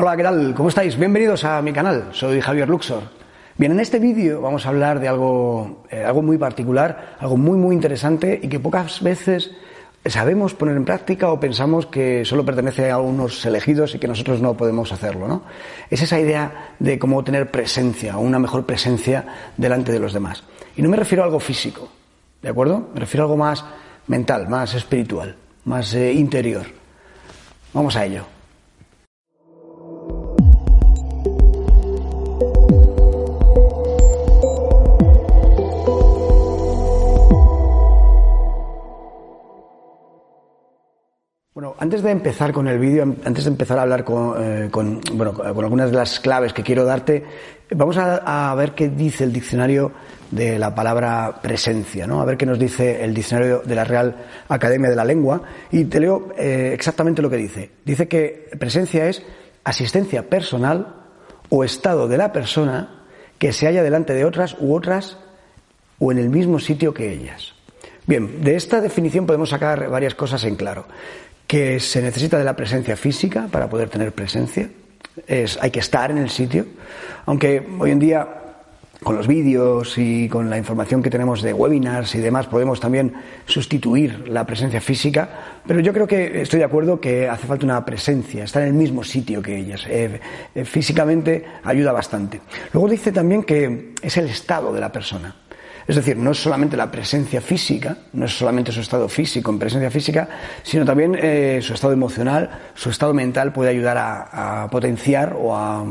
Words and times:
Hola, 0.00 0.16
¿qué 0.16 0.22
tal? 0.22 0.54
¿Cómo 0.54 0.68
estáis? 0.68 0.96
Bienvenidos 0.96 1.42
a 1.42 1.60
mi 1.60 1.72
canal. 1.72 2.10
Soy 2.12 2.40
Javier 2.40 2.68
Luxor. 2.68 3.02
Bien, 3.56 3.72
en 3.72 3.80
este 3.80 3.98
vídeo 3.98 4.40
vamos 4.40 4.64
a 4.64 4.68
hablar 4.68 5.00
de 5.00 5.08
algo, 5.08 5.82
eh, 5.90 6.04
algo 6.04 6.22
muy 6.22 6.38
particular, 6.38 7.16
algo 7.18 7.36
muy 7.36 7.58
muy 7.58 7.74
interesante 7.74 8.38
y 8.40 8.46
que 8.46 8.60
pocas 8.60 9.02
veces 9.02 9.50
sabemos 10.06 10.54
poner 10.54 10.76
en 10.76 10.84
práctica 10.84 11.32
o 11.32 11.40
pensamos 11.40 11.86
que 11.86 12.24
solo 12.24 12.44
pertenece 12.44 12.92
a 12.92 12.98
unos 12.98 13.44
elegidos 13.44 13.92
y 13.96 13.98
que 13.98 14.06
nosotros 14.06 14.40
no 14.40 14.56
podemos 14.56 14.92
hacerlo, 14.92 15.26
¿no? 15.26 15.42
Es 15.90 16.00
esa 16.00 16.20
idea 16.20 16.76
de 16.78 16.96
cómo 16.96 17.24
tener 17.24 17.50
presencia 17.50 18.18
una 18.18 18.38
mejor 18.38 18.66
presencia 18.66 19.50
delante 19.56 19.90
de 19.90 19.98
los 19.98 20.12
demás. 20.12 20.44
Y 20.76 20.82
no 20.82 20.90
me 20.90 20.96
refiero 20.96 21.24
a 21.24 21.26
algo 21.26 21.40
físico, 21.40 21.88
¿de 22.40 22.48
acuerdo? 22.48 22.90
Me 22.94 23.00
refiero 23.00 23.24
a 23.24 23.26
algo 23.26 23.36
más 23.36 23.64
mental, 24.06 24.48
más 24.48 24.74
espiritual, 24.74 25.34
más 25.64 25.92
eh, 25.94 26.12
interior. 26.12 26.66
Vamos 27.74 27.96
a 27.96 28.04
ello. 28.04 28.37
Bueno, 41.58 41.74
antes 41.80 42.04
de 42.04 42.12
empezar 42.12 42.52
con 42.52 42.68
el 42.68 42.78
vídeo, 42.78 43.02
antes 43.02 43.42
de 43.42 43.50
empezar 43.50 43.80
a 43.80 43.82
hablar 43.82 44.04
con, 44.04 44.32
eh, 44.40 44.68
con, 44.70 45.00
bueno, 45.14 45.34
con 45.34 45.64
algunas 45.64 45.90
de 45.90 45.96
las 45.96 46.20
claves 46.20 46.52
que 46.52 46.62
quiero 46.62 46.84
darte, 46.84 47.24
vamos 47.72 47.96
a, 47.98 48.54
ver 48.54 48.76
qué 48.76 48.88
dice 48.90 49.24
el 49.24 49.32
diccionario 49.32 49.90
de 50.30 50.56
la 50.56 50.72
palabra 50.72 51.40
presencia, 51.42 52.06
¿no? 52.06 52.20
A 52.20 52.24
ver 52.24 52.36
qué 52.36 52.46
nos 52.46 52.60
dice 52.60 53.02
el 53.02 53.12
diccionario 53.12 53.62
de 53.64 53.74
la 53.74 53.82
Real 53.82 54.24
Academia 54.48 54.88
de 54.88 54.94
la 54.94 55.04
Lengua. 55.04 55.42
Y 55.72 55.86
te 55.86 55.98
leo 55.98 56.28
eh, 56.38 56.70
exactamente 56.72 57.22
lo 57.22 57.28
que 57.28 57.38
dice. 57.38 57.72
Dice 57.84 58.06
que 58.06 58.50
presencia 58.56 59.08
es 59.08 59.24
asistencia 59.64 60.28
personal 60.28 60.94
o 61.48 61.64
estado 61.64 62.06
de 62.06 62.18
la 62.18 62.30
persona 62.32 63.02
que 63.36 63.52
se 63.52 63.66
halla 63.66 63.82
delante 63.82 64.14
de 64.14 64.24
otras 64.24 64.54
u 64.60 64.76
otras 64.76 65.18
o 65.98 66.12
en 66.12 66.18
el 66.18 66.28
mismo 66.28 66.60
sitio 66.60 66.94
que 66.94 67.12
ellas. 67.12 67.54
Bien, 68.06 68.42
de 68.42 68.54
esta 68.54 68.80
definición 68.80 69.26
podemos 69.26 69.50
sacar 69.50 69.90
varias 69.90 70.14
cosas 70.14 70.42
en 70.44 70.56
claro 70.56 70.86
que 71.48 71.80
se 71.80 72.02
necesita 72.02 72.38
de 72.38 72.44
la 72.44 72.54
presencia 72.54 72.96
física 72.96 73.48
para 73.50 73.68
poder 73.68 73.88
tener 73.88 74.12
presencia. 74.12 74.68
Es, 75.26 75.58
hay 75.60 75.70
que 75.70 75.80
estar 75.80 76.10
en 76.10 76.18
el 76.18 76.30
sitio, 76.30 76.66
aunque 77.24 77.66
hoy 77.80 77.90
en 77.90 77.98
día 77.98 78.28
con 79.02 79.16
los 79.16 79.26
vídeos 79.26 79.96
y 79.96 80.28
con 80.28 80.50
la 80.50 80.58
información 80.58 81.02
que 81.02 81.10
tenemos 81.10 81.40
de 81.40 81.52
webinars 81.52 82.14
y 82.16 82.18
demás 82.18 82.48
podemos 82.48 82.80
también 82.80 83.14
sustituir 83.46 84.28
la 84.28 84.44
presencia 84.44 84.80
física, 84.80 85.60
pero 85.66 85.80
yo 85.80 85.92
creo 85.92 86.06
que 86.06 86.42
estoy 86.42 86.58
de 86.58 86.64
acuerdo 86.64 87.00
que 87.00 87.28
hace 87.28 87.46
falta 87.46 87.64
una 87.64 87.84
presencia, 87.84 88.44
estar 88.44 88.62
en 88.62 88.68
el 88.68 88.74
mismo 88.74 89.04
sitio 89.04 89.40
que 89.40 89.56
ellas. 89.56 89.86
Eh, 89.88 90.20
eh, 90.54 90.64
físicamente 90.64 91.44
ayuda 91.64 91.92
bastante. 91.92 92.40
Luego 92.72 92.88
dice 92.88 93.10
también 93.12 93.44
que 93.44 93.94
es 94.02 94.16
el 94.16 94.26
estado 94.26 94.72
de 94.72 94.80
la 94.80 94.92
persona. 94.92 95.34
Es 95.88 95.96
decir, 95.96 96.18
no 96.18 96.32
es 96.32 96.42
solamente 96.42 96.76
la 96.76 96.90
presencia 96.90 97.40
física, 97.40 97.96
no 98.12 98.26
es 98.26 98.36
solamente 98.36 98.70
su 98.72 98.80
estado 98.80 99.08
físico 99.08 99.50
en 99.50 99.58
presencia 99.58 99.90
física, 99.90 100.28
sino 100.62 100.84
también 100.84 101.16
eh, 101.18 101.60
su 101.62 101.72
estado 101.72 101.94
emocional, 101.94 102.50
su 102.74 102.90
estado 102.90 103.14
mental 103.14 103.54
puede 103.54 103.70
ayudar 103.70 103.96
a, 103.98 104.68
potenciar 104.70 105.34
o 105.40 105.56
a, 105.56 105.82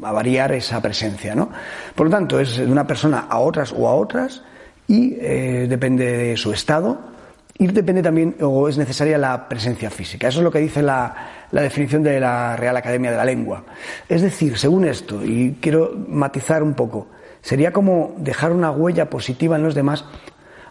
variar 0.00 0.52
esa 0.52 0.80
presencia. 0.80 1.34
¿no? 1.34 1.50
Por 1.94 2.06
lo 2.06 2.10
tanto, 2.10 2.40
es 2.40 2.56
de 2.56 2.66
una 2.66 2.86
persona 2.86 3.26
a 3.28 3.40
otras 3.40 3.74
o 3.76 3.86
a 3.86 3.94
otras 3.94 4.42
y 4.88 5.16
eh, 5.20 5.66
depende 5.68 6.16
de 6.16 6.36
su 6.38 6.50
estado, 6.50 7.12
y 7.58 7.66
depende 7.66 8.02
también, 8.02 8.34
o 8.40 8.68
es 8.68 8.78
necesaria 8.78 9.18
la 9.18 9.48
presencia 9.48 9.90
física. 9.90 10.28
Eso 10.28 10.40
es 10.40 10.44
lo 10.44 10.50
que 10.50 10.58
dice 10.58 10.82
la, 10.82 11.14
definición 11.52 12.02
de 12.02 12.18
la 12.18 12.56
Real 12.56 12.76
Academia 12.76 13.10
de 13.10 13.16
la 13.18 13.24
Lengua. 13.24 13.64
Es 14.08 14.22
decir, 14.22 14.58
según 14.58 14.86
esto, 14.86 15.22
y 15.24 15.58
quiero 15.60 15.92
matizar 16.08 16.62
un 16.62 16.74
poco, 16.74 17.08
sería 17.42 17.72
como 17.72 18.14
dejar 18.18 18.52
una 18.52 18.70
huella 18.70 19.10
positiva 19.10 19.56
en 19.56 19.62
los 19.62 19.74
demás 19.74 20.04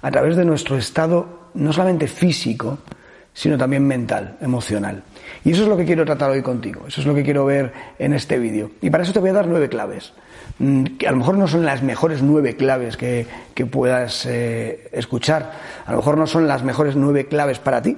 a 0.02 0.10
través 0.10 0.36
de 0.36 0.46
nuestro 0.46 0.78
estado 0.78 1.42
no 1.54 1.74
solamente 1.74 2.08
físico, 2.08 2.80
sino 3.34 3.58
también 3.58 3.86
mental, 3.86 4.38
emocional. 4.42 5.04
Y 5.44 5.52
eso 5.52 5.64
es 5.64 5.70
lo 5.70 5.78
que 5.78 5.86
quiero 5.86 6.06
tratar 6.06 6.32
hoy 6.32 6.42
contigo, 6.42 6.86
eso 6.88 7.02
es 7.02 7.08
lo 7.08 7.14
que 7.14 7.24
quiero 7.24 7.46
ver 7.46 7.72
en 8.00 8.14
este 8.14 8.40
vídeo. 8.40 8.72
Y 8.82 8.90
para 8.90 9.04
eso 9.04 9.14
te 9.14 9.20
voy 9.20 9.30
a 9.30 9.34
dar 9.34 9.48
nueve 9.48 9.70
claves, 9.70 10.14
mm, 10.60 10.84
que 10.98 11.08
a 11.08 11.12
lo 11.12 11.18
mejor 11.18 11.38
no 11.38 11.48
son 11.48 11.66
las 11.66 11.84
mejores 11.84 12.22
nueve 12.22 12.56
claves 12.56 12.98
que, 12.98 13.28
que 13.54 13.66
puedas 13.66 14.26
eh, 14.26 14.90
escuchar, 14.92 15.52
a 15.86 15.92
lo 15.92 15.98
mejor 15.98 16.18
no 16.18 16.28
son 16.28 16.48
las 16.48 16.64
mejores 16.64 16.96
nueve 16.96 17.28
claves 17.28 17.60
para 17.60 17.82
ti, 17.82 17.98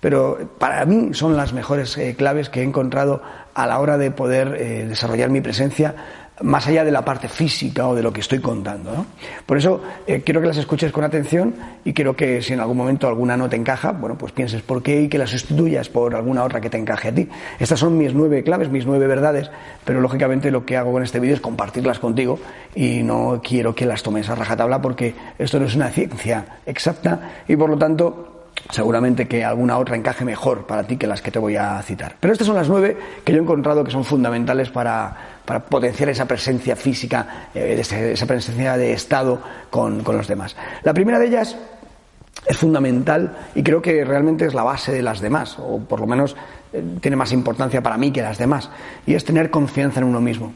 pero 0.00 0.56
para 0.58 0.84
mí 0.86 1.12
son 1.12 1.36
las 1.36 1.52
mejores 1.52 1.96
eh, 1.98 2.14
claves 2.16 2.48
que 2.48 2.60
he 2.60 2.64
encontrado 2.64 3.22
a 3.54 3.66
la 3.66 3.78
hora 3.78 3.98
de 3.98 4.10
poder 4.10 4.56
eh, 4.58 4.86
desarrollar 4.86 5.28
mi 5.28 5.42
presencia 5.42 5.94
más 6.42 6.66
allá 6.66 6.84
de 6.84 6.90
la 6.90 7.04
parte 7.04 7.28
física 7.28 7.86
o 7.88 7.94
de 7.94 8.02
lo 8.02 8.12
que 8.12 8.20
estoy 8.20 8.40
contando. 8.40 8.92
¿no? 8.92 9.06
Por 9.46 9.58
eso 9.58 9.82
eh, 10.06 10.22
quiero 10.24 10.40
que 10.40 10.46
las 10.46 10.56
escuches 10.56 10.92
con 10.92 11.04
atención 11.04 11.54
y 11.84 11.92
quiero 11.92 12.16
que 12.16 12.42
si 12.42 12.52
en 12.52 12.60
algún 12.60 12.76
momento 12.76 13.08
alguna 13.08 13.36
no 13.36 13.48
te 13.48 13.56
encaja, 13.56 13.92
bueno, 13.92 14.16
pues 14.16 14.32
pienses 14.32 14.62
por 14.62 14.82
qué 14.82 15.02
y 15.02 15.08
que 15.08 15.18
la 15.18 15.26
sustituyas 15.26 15.88
por 15.88 16.14
alguna 16.14 16.44
otra 16.44 16.60
que 16.60 16.70
te 16.70 16.78
encaje 16.78 17.08
a 17.08 17.14
ti. 17.14 17.28
Estas 17.58 17.78
son 17.78 17.96
mis 17.98 18.14
nueve 18.14 18.42
claves, 18.42 18.70
mis 18.70 18.86
nueve 18.86 19.06
verdades, 19.06 19.50
pero 19.84 20.00
lógicamente 20.00 20.50
lo 20.50 20.64
que 20.64 20.76
hago 20.76 20.92
con 20.92 21.02
este 21.02 21.20
vídeo 21.20 21.34
es 21.34 21.40
compartirlas 21.40 21.98
contigo 21.98 22.38
y 22.74 23.02
no 23.02 23.40
quiero 23.42 23.74
que 23.74 23.86
las 23.86 24.02
tomes 24.02 24.28
a 24.30 24.34
rajatabla 24.34 24.80
porque 24.80 25.14
esto 25.38 25.58
no 25.60 25.66
es 25.66 25.74
una 25.74 25.90
ciencia 25.90 26.60
exacta 26.66 27.42
y 27.48 27.56
por 27.56 27.70
lo 27.70 27.76
tanto 27.76 28.26
seguramente 28.68 29.26
que 29.26 29.44
alguna 29.44 29.78
otra 29.78 29.96
encaje 29.96 30.24
mejor 30.24 30.66
para 30.66 30.84
ti 30.84 30.96
que 30.96 31.06
las 31.06 31.22
que 31.22 31.30
te 31.30 31.38
voy 31.38 31.56
a 31.56 31.80
citar. 31.82 32.16
Pero 32.20 32.32
estas 32.32 32.46
son 32.46 32.56
las 32.56 32.68
nueve 32.68 32.96
que 33.24 33.32
yo 33.32 33.38
he 33.38 33.42
encontrado 33.42 33.82
que 33.84 33.90
son 33.90 34.04
fundamentales 34.04 34.70
para, 34.70 35.39
para 35.50 35.66
potenciar 35.66 36.08
esa 36.10 36.26
presencia 36.26 36.76
física, 36.76 37.48
eh, 37.52 37.82
esa 37.82 38.24
presencia 38.24 38.76
de 38.76 38.92
estado 38.92 39.42
con, 39.68 40.04
con 40.04 40.16
los 40.16 40.28
demás. 40.28 40.54
La 40.84 40.94
primera 40.94 41.18
de 41.18 41.26
ellas 41.26 41.56
es 42.46 42.56
fundamental 42.56 43.36
y 43.56 43.64
creo 43.64 43.82
que 43.82 44.04
realmente 44.04 44.46
es 44.46 44.54
la 44.54 44.62
base 44.62 44.92
de 44.92 45.02
las 45.02 45.20
demás, 45.20 45.56
o 45.58 45.80
por 45.80 45.98
lo 45.98 46.06
menos 46.06 46.36
eh, 46.72 46.80
tiene 47.00 47.16
más 47.16 47.32
importancia 47.32 47.82
para 47.82 47.96
mí 47.96 48.12
que 48.12 48.22
las 48.22 48.38
demás, 48.38 48.70
y 49.04 49.14
es 49.14 49.24
tener 49.24 49.50
confianza 49.50 49.98
en 49.98 50.06
uno 50.06 50.20
mismo. 50.20 50.52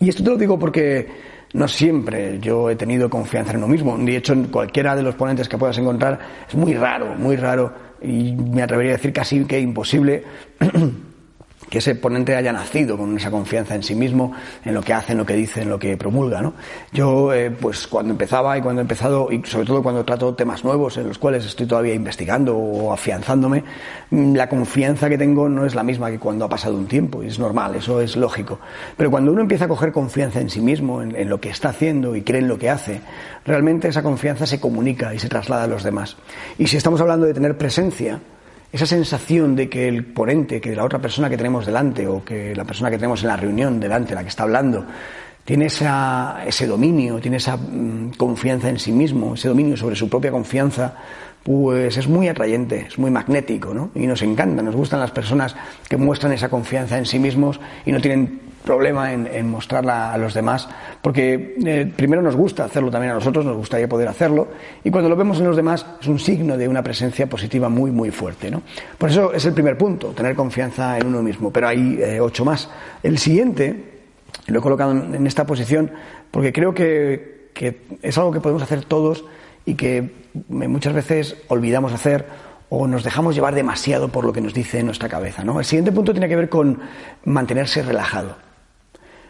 Y 0.00 0.10
esto 0.10 0.22
te 0.22 0.28
lo 0.28 0.36
digo 0.36 0.58
porque 0.58 1.08
no 1.54 1.66
siempre 1.66 2.38
yo 2.40 2.68
he 2.68 2.76
tenido 2.76 3.08
confianza 3.08 3.52
en 3.52 3.56
uno 3.56 3.68
mismo. 3.68 3.96
De 3.96 4.18
hecho, 4.18 4.34
en 4.34 4.48
cualquiera 4.48 4.94
de 4.96 5.02
los 5.02 5.14
ponentes 5.14 5.48
que 5.48 5.56
puedas 5.56 5.78
encontrar 5.78 6.18
es 6.46 6.54
muy 6.54 6.74
raro, 6.74 7.14
muy 7.14 7.36
raro, 7.36 7.72
y 8.02 8.32
me 8.32 8.62
atrevería 8.62 8.92
a 8.92 8.96
decir 8.96 9.14
casi 9.14 9.46
que 9.46 9.58
imposible 9.58 10.24
que 11.68 11.78
ese 11.78 11.94
ponente 11.94 12.34
haya 12.34 12.52
nacido 12.52 12.96
con 12.96 13.16
esa 13.16 13.30
confianza 13.30 13.74
en 13.74 13.82
sí 13.82 13.94
mismo, 13.94 14.32
en 14.64 14.74
lo 14.74 14.82
que 14.82 14.94
hace, 14.94 15.12
en 15.12 15.18
lo 15.18 15.26
que 15.26 15.34
dice, 15.34 15.62
en 15.62 15.68
lo 15.68 15.78
que 15.78 15.96
promulga, 15.96 16.40
¿no? 16.40 16.54
Yo, 16.92 17.32
eh, 17.34 17.50
pues 17.50 17.86
cuando 17.86 18.12
empezaba 18.12 18.56
y 18.56 18.62
cuando 18.62 18.80
he 18.80 18.82
empezado, 18.82 19.30
y 19.30 19.42
sobre 19.44 19.66
todo 19.66 19.82
cuando 19.82 20.04
trato 20.04 20.34
temas 20.34 20.64
nuevos 20.64 20.96
en 20.96 21.08
los 21.08 21.18
cuales 21.18 21.44
estoy 21.44 21.66
todavía 21.66 21.94
investigando 21.94 22.56
o 22.56 22.92
afianzándome, 22.92 23.64
mm, 24.10 24.34
la 24.34 24.48
confianza 24.48 25.08
que 25.08 25.18
tengo 25.18 25.48
no 25.48 25.66
es 25.66 25.74
la 25.74 25.82
misma 25.82 26.10
que 26.10 26.18
cuando 26.18 26.44
ha 26.44 26.48
pasado 26.48 26.76
un 26.76 26.86
tiempo, 26.86 27.22
y 27.22 27.26
es 27.26 27.38
normal, 27.38 27.74
eso 27.74 28.00
es 28.00 28.16
lógico. 28.16 28.58
Pero 28.96 29.10
cuando 29.10 29.32
uno 29.32 29.42
empieza 29.42 29.66
a 29.66 29.68
coger 29.68 29.92
confianza 29.92 30.40
en 30.40 30.48
sí 30.48 30.60
mismo, 30.60 31.02
en, 31.02 31.14
en 31.14 31.28
lo 31.28 31.40
que 31.40 31.50
está 31.50 31.70
haciendo 31.70 32.16
y 32.16 32.22
cree 32.22 32.40
en 32.40 32.48
lo 32.48 32.58
que 32.58 32.70
hace, 32.70 33.00
realmente 33.44 33.88
esa 33.88 34.02
confianza 34.02 34.46
se 34.46 34.60
comunica 34.60 35.14
y 35.14 35.18
se 35.18 35.28
traslada 35.28 35.64
a 35.64 35.68
los 35.68 35.82
demás. 35.82 36.16
Y 36.56 36.66
si 36.66 36.76
estamos 36.76 37.00
hablando 37.00 37.26
de 37.26 37.34
tener 37.34 37.58
presencia, 37.58 38.20
esa 38.72 38.86
sensación 38.86 39.56
de 39.56 39.68
que 39.68 39.88
el 39.88 40.04
ponente, 40.04 40.60
que 40.60 40.76
la 40.76 40.84
otra 40.84 40.98
persona 40.98 41.30
que 41.30 41.36
tenemos 41.36 41.64
delante 41.64 42.06
o 42.06 42.24
que 42.24 42.54
la 42.54 42.64
persona 42.64 42.90
que 42.90 42.96
tenemos 42.96 43.22
en 43.22 43.28
la 43.28 43.36
reunión 43.36 43.80
delante, 43.80 44.14
la 44.14 44.22
que 44.22 44.28
está 44.28 44.42
hablando, 44.42 44.84
tiene 45.44 45.66
ese 45.66 46.66
dominio, 46.66 47.18
tiene 47.20 47.38
esa 47.38 47.56
mm, 47.56 48.12
confianza 48.18 48.68
en 48.68 48.78
sí 48.78 48.92
mismo, 48.92 49.34
ese 49.34 49.48
dominio 49.48 49.76
sobre 49.78 49.96
su 49.96 50.08
propia 50.08 50.30
confianza, 50.30 50.94
pues 51.42 51.96
es 51.96 52.06
muy 52.06 52.28
atrayente, 52.28 52.86
es 52.88 52.98
muy 52.98 53.10
magnético, 53.10 53.72
¿no? 53.72 53.90
Y 53.94 54.06
nos 54.06 54.20
encanta, 54.20 54.62
nos 54.62 54.76
gustan 54.76 55.00
las 55.00 55.10
personas 55.10 55.56
que 55.88 55.96
muestran 55.96 56.32
esa 56.32 56.50
confianza 56.50 56.98
en 56.98 57.06
sí 57.06 57.18
mismos 57.18 57.58
y 57.86 57.92
no 57.92 58.00
tienen 58.02 58.40
problema 58.68 59.14
en, 59.14 59.48
mostrarla 59.48 60.12
a 60.12 60.18
los 60.18 60.34
demás, 60.34 60.68
porque 61.00 61.56
eh, 61.64 61.90
primero 61.96 62.20
nos 62.20 62.36
gusta 62.36 62.66
hacerlo 62.66 62.90
también 62.90 63.12
a 63.12 63.14
nosotros, 63.14 63.42
nos 63.42 63.56
gustaría 63.56 63.88
poder 63.88 64.08
hacerlo, 64.08 64.48
y 64.84 64.90
cuando 64.90 65.08
lo 65.08 65.16
vemos 65.16 65.38
en 65.38 65.46
los 65.46 65.56
demás 65.56 65.86
es 65.98 66.06
un 66.06 66.18
signo 66.18 66.58
de 66.58 66.68
una 66.68 66.82
presencia 66.82 67.26
positiva 67.26 67.70
muy, 67.70 67.90
muy 67.90 68.10
fuerte. 68.10 68.50
¿no? 68.50 68.60
Por 68.98 69.08
eso 69.08 69.32
es 69.32 69.46
el 69.46 69.54
primer 69.54 69.78
punto, 69.78 70.08
tener 70.08 70.36
confianza 70.36 70.98
en 70.98 71.06
uno 71.06 71.22
mismo, 71.22 71.50
pero 71.50 71.66
hay 71.66 71.98
eh, 71.98 72.20
ocho 72.20 72.44
más. 72.44 72.68
El 73.02 73.16
siguiente, 73.16 74.02
lo 74.48 74.58
he 74.58 74.62
colocado 74.62 74.92
en 74.92 75.26
esta 75.26 75.46
posición, 75.46 75.90
porque 76.30 76.52
creo 76.52 76.74
que, 76.74 77.48
que 77.54 77.80
es 78.02 78.18
algo 78.18 78.32
que 78.32 78.40
podemos 78.40 78.62
hacer 78.62 78.84
todos 78.84 79.24
y 79.64 79.76
que 79.76 80.12
muchas 80.48 80.92
veces 80.92 81.38
olvidamos 81.48 81.94
hacer 81.94 82.26
o 82.68 82.86
nos 82.86 83.02
dejamos 83.02 83.34
llevar 83.34 83.54
demasiado 83.54 84.08
por 84.08 84.26
lo 84.26 84.32
que 84.34 84.42
nos 84.42 84.52
dice 84.52 84.82
nuestra 84.82 85.08
cabeza. 85.08 85.42
¿no? 85.42 85.58
El 85.58 85.64
siguiente 85.64 85.90
punto 85.90 86.12
tiene 86.12 86.28
que 86.28 86.36
ver 86.36 86.50
con 86.50 86.80
mantenerse 87.24 87.82
relajado 87.82 88.47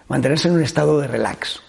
mantenerse 0.09 0.49
en 0.49 0.55
un 0.55 0.63
estado 0.63 1.01
de 1.01 1.07
relax. 1.07 1.63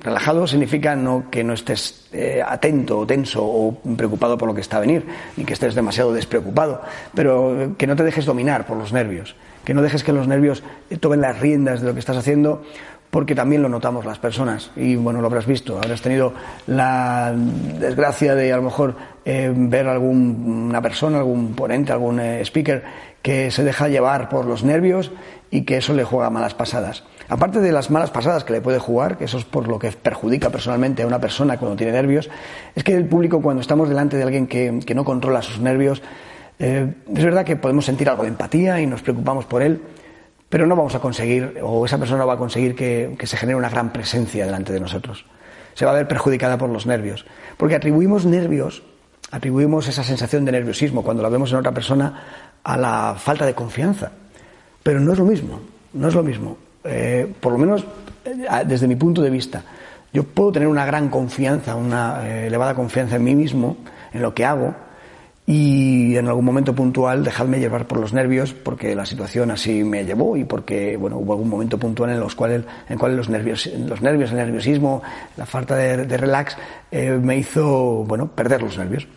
Relajado 0.00 0.46
significa 0.46 0.96
no 0.96 1.24
que 1.30 1.44
no 1.44 1.52
estés 1.52 2.08
eh, 2.12 2.40
atento 2.40 2.98
o 2.98 3.06
tenso 3.06 3.44
o 3.44 3.76
preocupado 3.96 4.38
por 4.38 4.48
lo 4.48 4.54
que 4.54 4.62
está 4.62 4.78
a 4.78 4.80
venir, 4.80 5.04
ni 5.36 5.44
que 5.44 5.52
estés 5.52 5.74
demasiado 5.74 6.14
despreocupado, 6.14 6.80
pero 7.14 7.74
que 7.76 7.86
no 7.86 7.94
te 7.94 8.04
dejes 8.04 8.24
dominar 8.24 8.66
por 8.66 8.78
los 8.78 8.92
nervios, 8.92 9.36
que 9.64 9.74
no 9.74 9.82
dejes 9.82 10.02
que 10.02 10.14
los 10.14 10.26
nervios 10.26 10.62
tomen 11.00 11.20
las 11.20 11.40
riendas 11.40 11.82
de 11.82 11.88
lo 11.88 11.92
que 11.92 12.00
estás 12.00 12.16
haciendo, 12.16 12.62
porque 13.10 13.34
también 13.34 13.60
lo 13.60 13.68
notamos 13.68 14.06
las 14.06 14.18
personas. 14.18 14.70
Y 14.76 14.96
bueno, 14.96 15.20
lo 15.20 15.26
habrás 15.26 15.46
visto, 15.46 15.76
habrás 15.76 16.00
tenido 16.00 16.32
la 16.66 17.34
desgracia 17.34 18.34
de 18.34 18.52
a 18.52 18.56
lo 18.56 18.62
mejor 18.62 18.96
eh, 19.24 19.52
ver 19.54 19.88
alguna 19.88 20.80
persona, 20.80 21.18
algún 21.18 21.54
ponente, 21.54 21.92
algún 21.92 22.20
eh, 22.20 22.40
speaker 22.44 22.82
que 23.20 23.50
se 23.50 23.64
deja 23.64 23.88
llevar 23.88 24.28
por 24.28 24.46
los 24.46 24.64
nervios 24.64 25.10
y 25.50 25.62
que 25.62 25.76
eso 25.76 25.92
le 25.92 26.04
juega 26.04 26.30
malas 26.30 26.54
pasadas. 26.54 27.04
Aparte 27.30 27.60
de 27.60 27.70
las 27.70 27.90
malas 27.90 28.10
pasadas 28.10 28.42
que 28.42 28.52
le 28.52 28.60
puede 28.60 28.80
jugar, 28.80 29.16
que 29.16 29.26
eso 29.26 29.38
es 29.38 29.44
por 29.44 29.68
lo 29.68 29.78
que 29.78 29.92
perjudica 29.92 30.50
personalmente 30.50 31.04
a 31.04 31.06
una 31.06 31.20
persona 31.20 31.56
cuando 31.58 31.76
tiene 31.76 31.92
nervios, 31.92 32.28
es 32.74 32.82
que 32.82 32.92
el 32.92 33.06
público 33.06 33.40
cuando 33.40 33.60
estamos 33.60 33.88
delante 33.88 34.16
de 34.16 34.24
alguien 34.24 34.48
que, 34.48 34.94
no 34.96 35.04
controla 35.04 35.40
sus 35.40 35.60
nervios, 35.60 36.02
eh, 36.58 36.92
es 37.14 37.24
verdad 37.24 37.44
que 37.44 37.54
podemos 37.54 37.84
sentir 37.84 38.08
algo 38.08 38.24
de 38.24 38.30
empatía 38.30 38.80
y 38.80 38.86
nos 38.86 39.02
preocupamos 39.02 39.44
por 39.44 39.62
él, 39.62 39.80
pero 40.48 40.66
no 40.66 40.74
vamos 40.74 40.96
a 40.96 40.98
conseguir, 40.98 41.60
o 41.62 41.86
esa 41.86 41.98
persona 41.98 42.18
no 42.18 42.26
va 42.26 42.34
a 42.34 42.36
conseguir 42.36 42.74
que, 42.74 43.16
se 43.22 43.36
genere 43.36 43.56
una 43.56 43.70
gran 43.70 43.92
presencia 43.92 44.44
delante 44.44 44.72
de 44.72 44.80
nosotros. 44.80 45.24
Se 45.74 45.84
va 45.84 45.92
a 45.92 45.94
ver 45.94 46.08
perjudicada 46.08 46.58
por 46.58 46.68
los 46.68 46.84
nervios. 46.84 47.24
Porque 47.56 47.76
atribuimos 47.76 48.26
nervios, 48.26 48.82
atribuimos 49.30 49.86
esa 49.86 50.02
sensación 50.02 50.44
de 50.44 50.50
nerviosismo 50.50 51.04
cuando 51.04 51.22
la 51.22 51.28
vemos 51.28 51.52
en 51.52 51.58
otra 51.58 51.70
persona 51.70 52.24
a 52.64 52.76
la 52.76 53.14
falta 53.16 53.46
de 53.46 53.54
confianza. 53.54 54.10
Pero 54.82 54.98
no 54.98 55.12
es 55.12 55.18
lo 55.20 55.24
mismo, 55.26 55.60
no 55.92 56.08
es 56.08 56.14
lo 56.16 56.24
mismo. 56.24 56.56
Eh, 56.84 57.32
por 57.40 57.52
lo 57.52 57.58
menos 57.58 57.84
eh, 58.24 58.46
desde 58.66 58.86
mi 58.88 58.96
punto 58.96 59.22
de 59.22 59.30
vista. 59.30 59.62
Yo 60.12 60.24
puedo 60.24 60.52
tener 60.52 60.68
una 60.68 60.84
gran 60.84 61.08
confianza, 61.08 61.76
una 61.76 62.28
eh, 62.28 62.46
elevada 62.48 62.74
confianza 62.74 63.16
en 63.16 63.24
mí 63.24 63.34
mismo, 63.34 63.76
en 64.12 64.22
lo 64.22 64.34
que 64.34 64.44
hago, 64.44 64.74
y 65.46 66.16
en 66.16 66.28
algún 66.28 66.44
momento 66.44 66.74
puntual 66.74 67.24
dejarme 67.24 67.58
llevar 67.58 67.86
por 67.86 67.98
los 67.98 68.12
nervios 68.12 68.52
porque 68.52 68.94
la 68.94 69.04
situación 69.04 69.50
así 69.50 69.82
me 69.82 70.04
llevó 70.04 70.36
y 70.36 70.44
porque 70.44 70.96
bueno 70.96 71.18
hubo 71.18 71.32
algún 71.32 71.48
momento 71.48 71.76
puntual 71.76 72.10
en 72.10 72.20
los 72.20 72.36
cuales 72.36 72.62
en 72.88 72.96
cual 72.96 73.16
los 73.16 73.28
nervios 73.28 73.66
los 73.66 74.00
nervios 74.00 74.30
el 74.30 74.36
nerviosismo 74.36 75.02
la 75.36 75.46
falta 75.46 75.74
de, 75.74 76.16
relax 76.16 76.56
eh, 76.92 77.18
me 77.20 77.36
hizo 77.36 78.04
bueno 78.06 78.28
perder 78.28 78.62
los 78.62 78.78
nervios 78.78 79.08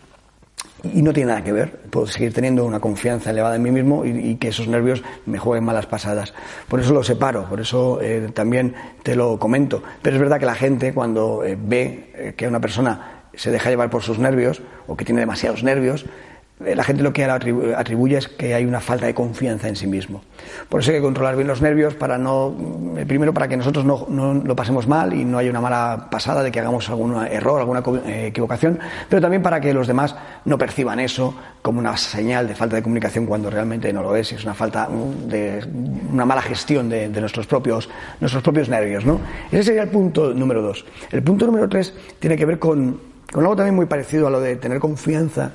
y 0.92 1.02
no 1.02 1.12
tiene 1.12 1.28
nada 1.28 1.44
que 1.44 1.52
ver 1.52 1.78
puedo 1.90 2.06
seguir 2.06 2.32
teniendo 2.32 2.64
una 2.64 2.80
confianza 2.80 3.30
elevada 3.30 3.56
en 3.56 3.62
mí 3.62 3.70
mismo 3.70 4.04
y, 4.04 4.36
que 4.36 4.48
esos 4.48 4.68
nervios 4.68 5.02
me 5.26 5.38
jueguen 5.38 5.64
malas 5.64 5.86
pasadas. 5.86 6.34
Por 6.68 6.80
eso 6.80 6.92
lo 6.92 7.02
separo 7.02 7.48
por 7.48 7.60
eso 7.60 8.00
eh, 8.02 8.30
también 8.34 8.74
te 9.02 9.14
lo 9.14 9.38
comento. 9.38 9.82
Pero 10.02 10.16
es 10.16 10.20
verdad 10.20 10.40
que 10.40 10.46
la 10.46 10.54
gente 10.54 10.92
cuando 10.92 11.44
eh, 11.44 11.56
ve 11.60 12.34
que 12.36 12.48
una 12.48 12.60
persona 12.60 13.24
se 13.36 13.50
deja 13.50 13.70
llevar 13.70 13.90
por 13.90 14.02
sus 14.02 14.18
nervios 14.18 14.62
o 14.86 14.96
que 14.96 15.04
tiene 15.04 15.20
demasiados 15.20 15.62
nervios, 15.62 16.04
eh, 16.04 16.33
la 16.60 16.84
gente 16.84 17.02
lo 17.02 17.12
que 17.12 17.24
atribuye 17.24 18.16
es 18.16 18.28
que 18.28 18.54
hay 18.54 18.64
una 18.64 18.80
falta 18.80 19.06
de 19.06 19.14
confianza 19.14 19.68
en 19.68 19.74
sí 19.74 19.88
mismo. 19.88 20.22
Por 20.68 20.80
eso 20.80 20.92
hay 20.92 20.98
que 20.98 21.02
controlar 21.02 21.34
bien 21.34 21.48
los 21.48 21.60
nervios 21.60 21.94
para 21.94 22.16
no, 22.16 22.54
eh, 22.96 23.04
primero 23.06 23.34
para 23.34 23.48
que 23.48 23.56
nosotros 23.56 23.84
no, 23.84 24.34
lo 24.34 24.56
pasemos 24.56 24.86
mal 24.86 25.12
y 25.12 25.24
no 25.24 25.38
haya 25.38 25.50
una 25.50 25.60
mala 25.60 26.08
pasada 26.10 26.44
de 26.44 26.52
que 26.52 26.60
hagamos 26.60 26.88
algún 26.88 27.26
error, 27.26 27.58
alguna 27.58 27.82
eh, 28.06 28.28
equivocación, 28.28 28.78
pero 29.08 29.20
también 29.20 29.42
para 29.42 29.60
que 29.60 29.74
los 29.74 29.88
demás 29.88 30.14
no 30.44 30.56
perciban 30.56 31.00
eso 31.00 31.34
como 31.60 31.80
una 31.80 31.96
señal 31.96 32.46
de 32.46 32.54
falta 32.54 32.76
de 32.76 32.82
comunicación 32.82 33.26
cuando 33.26 33.50
realmente 33.50 33.92
no 33.92 34.02
lo 34.02 34.14
es, 34.14 34.32
es 34.32 34.44
una 34.44 34.54
falta 34.54 34.88
mm, 34.88 35.28
de 35.28 35.64
una 36.12 36.24
mala 36.24 36.42
gestión 36.42 36.88
de, 36.88 37.08
nuestros 37.08 37.46
propios 37.46 37.88
nuestros 38.20 38.42
propios 38.42 38.68
nervios, 38.68 39.04
¿no? 39.04 39.18
Ese 39.50 39.64
sería 39.64 39.82
el 39.82 39.88
punto 39.88 40.32
número 40.32 40.62
dos. 40.62 40.84
El 41.10 41.22
punto 41.22 41.46
número 41.46 41.68
tres 41.68 41.94
tiene 42.20 42.36
que 42.36 42.44
ver 42.46 42.58
con 42.58 43.14
con 43.34 43.42
algo 43.42 43.56
también 43.56 43.74
muy 43.74 43.86
parecido 43.86 44.28
a 44.28 44.30
lo 44.30 44.40
de 44.40 44.54
tener 44.54 44.78
confianza, 44.78 45.50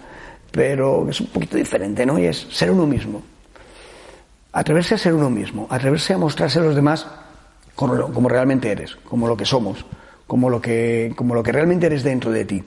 pero 0.51 1.07
es 1.09 1.19
un 1.21 1.27
poquito 1.27 1.57
diferente, 1.57 2.05
¿no? 2.05 2.17
Y 2.19 2.25
es 2.25 2.47
ser 2.51 2.71
uno 2.71 2.85
mismo. 2.85 3.21
Atreverse 4.51 4.95
a 4.95 4.97
ser 4.97 5.13
uno 5.13 5.29
mismo, 5.29 5.67
atreverse 5.69 6.13
a 6.13 6.17
mostrarse 6.17 6.59
a 6.59 6.63
los 6.63 6.75
demás 6.75 7.05
como, 7.75 8.27
realmente 8.27 8.71
eres, 8.71 8.95
como 8.97 9.27
lo 9.27 9.37
que 9.37 9.45
somos, 9.45 9.85
como 10.27 10.49
lo 10.49 10.61
que, 10.61 11.13
como 11.15 11.33
lo 11.33 11.41
que 11.41 11.51
realmente 11.51 11.85
eres 11.85 12.03
dentro 12.03 12.29
de 12.31 12.43
ti. 12.43 12.63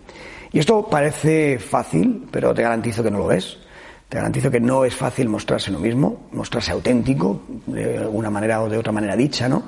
Y 0.52 0.58
esto 0.58 0.88
parece 0.88 1.58
fácil, 1.58 2.28
pero 2.30 2.54
te 2.54 2.62
garantizo 2.62 3.02
que 3.02 3.10
no 3.10 3.18
lo 3.18 3.32
es. 3.32 3.58
Te 4.08 4.18
garantizo 4.18 4.50
que 4.50 4.60
no 4.60 4.84
es 4.84 4.94
fácil 4.94 5.28
mostrarse 5.28 5.70
uno 5.70 5.80
mismo, 5.80 6.28
mostrarse 6.32 6.72
auténtico, 6.72 7.40
de 7.66 7.98
alguna 7.98 8.30
manera 8.30 8.62
o 8.62 8.68
de 8.68 8.76
otra 8.76 8.92
manera 8.92 9.16
dicha, 9.16 9.48
¿no? 9.48 9.64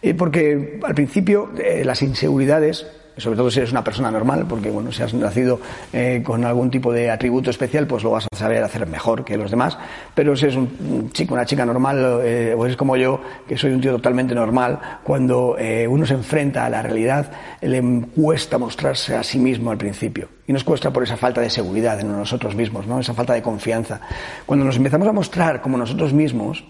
Eh, 0.00 0.14
porque 0.14 0.78
al 0.84 0.94
principio 0.94 1.50
eh, 1.58 1.84
las 1.84 2.02
inseguridades 2.02 2.86
sobre 3.18 3.36
todo 3.36 3.50
si 3.50 3.58
eres 3.58 3.72
una 3.72 3.84
persona 3.84 4.10
normal, 4.10 4.46
porque 4.48 4.70
bueno, 4.70 4.92
si 4.92 5.02
has 5.02 5.12
nacido 5.14 5.60
eh, 5.92 6.22
con 6.24 6.44
algún 6.44 6.70
tipo 6.70 6.92
de 6.92 7.10
atributo 7.10 7.50
especial, 7.50 7.86
pues 7.86 8.02
lo 8.02 8.10
vas 8.10 8.26
a 8.30 8.36
saber 8.36 8.62
hacer 8.62 8.86
mejor 8.86 9.24
que 9.24 9.36
los 9.36 9.50
demás. 9.50 9.76
Pero 10.14 10.36
si 10.36 10.46
eres 10.46 10.56
un 10.56 11.10
chico, 11.12 11.34
una 11.34 11.44
chica 11.44 11.64
normal, 11.64 12.20
eh, 12.22 12.54
o 12.56 12.64
eres 12.64 12.76
como 12.76 12.96
yo, 12.96 13.20
que 13.46 13.56
soy 13.56 13.72
un 13.72 13.80
tío 13.80 13.92
totalmente 13.92 14.34
normal, 14.34 14.78
cuando 15.02 15.56
eh, 15.58 15.86
uno 15.86 16.06
se 16.06 16.14
enfrenta 16.14 16.64
a 16.64 16.70
la 16.70 16.82
realidad, 16.82 17.30
le 17.60 17.82
cuesta 18.14 18.58
mostrarse 18.58 19.16
a 19.16 19.22
sí 19.22 19.38
mismo 19.38 19.70
al 19.70 19.78
principio. 19.78 20.28
Y 20.46 20.52
nos 20.52 20.64
cuesta 20.64 20.92
por 20.92 21.02
esa 21.02 21.16
falta 21.16 21.40
de 21.40 21.50
seguridad 21.50 22.00
en 22.00 22.10
nosotros 22.10 22.54
mismos, 22.54 22.86
¿no? 22.86 23.00
Esa 23.00 23.14
falta 23.14 23.34
de 23.34 23.42
confianza. 23.42 24.00
Cuando 24.46 24.64
nos 24.64 24.76
empezamos 24.76 25.06
a 25.06 25.12
mostrar 25.12 25.60
como 25.60 25.76
nosotros 25.76 26.12
mismos, 26.12 26.64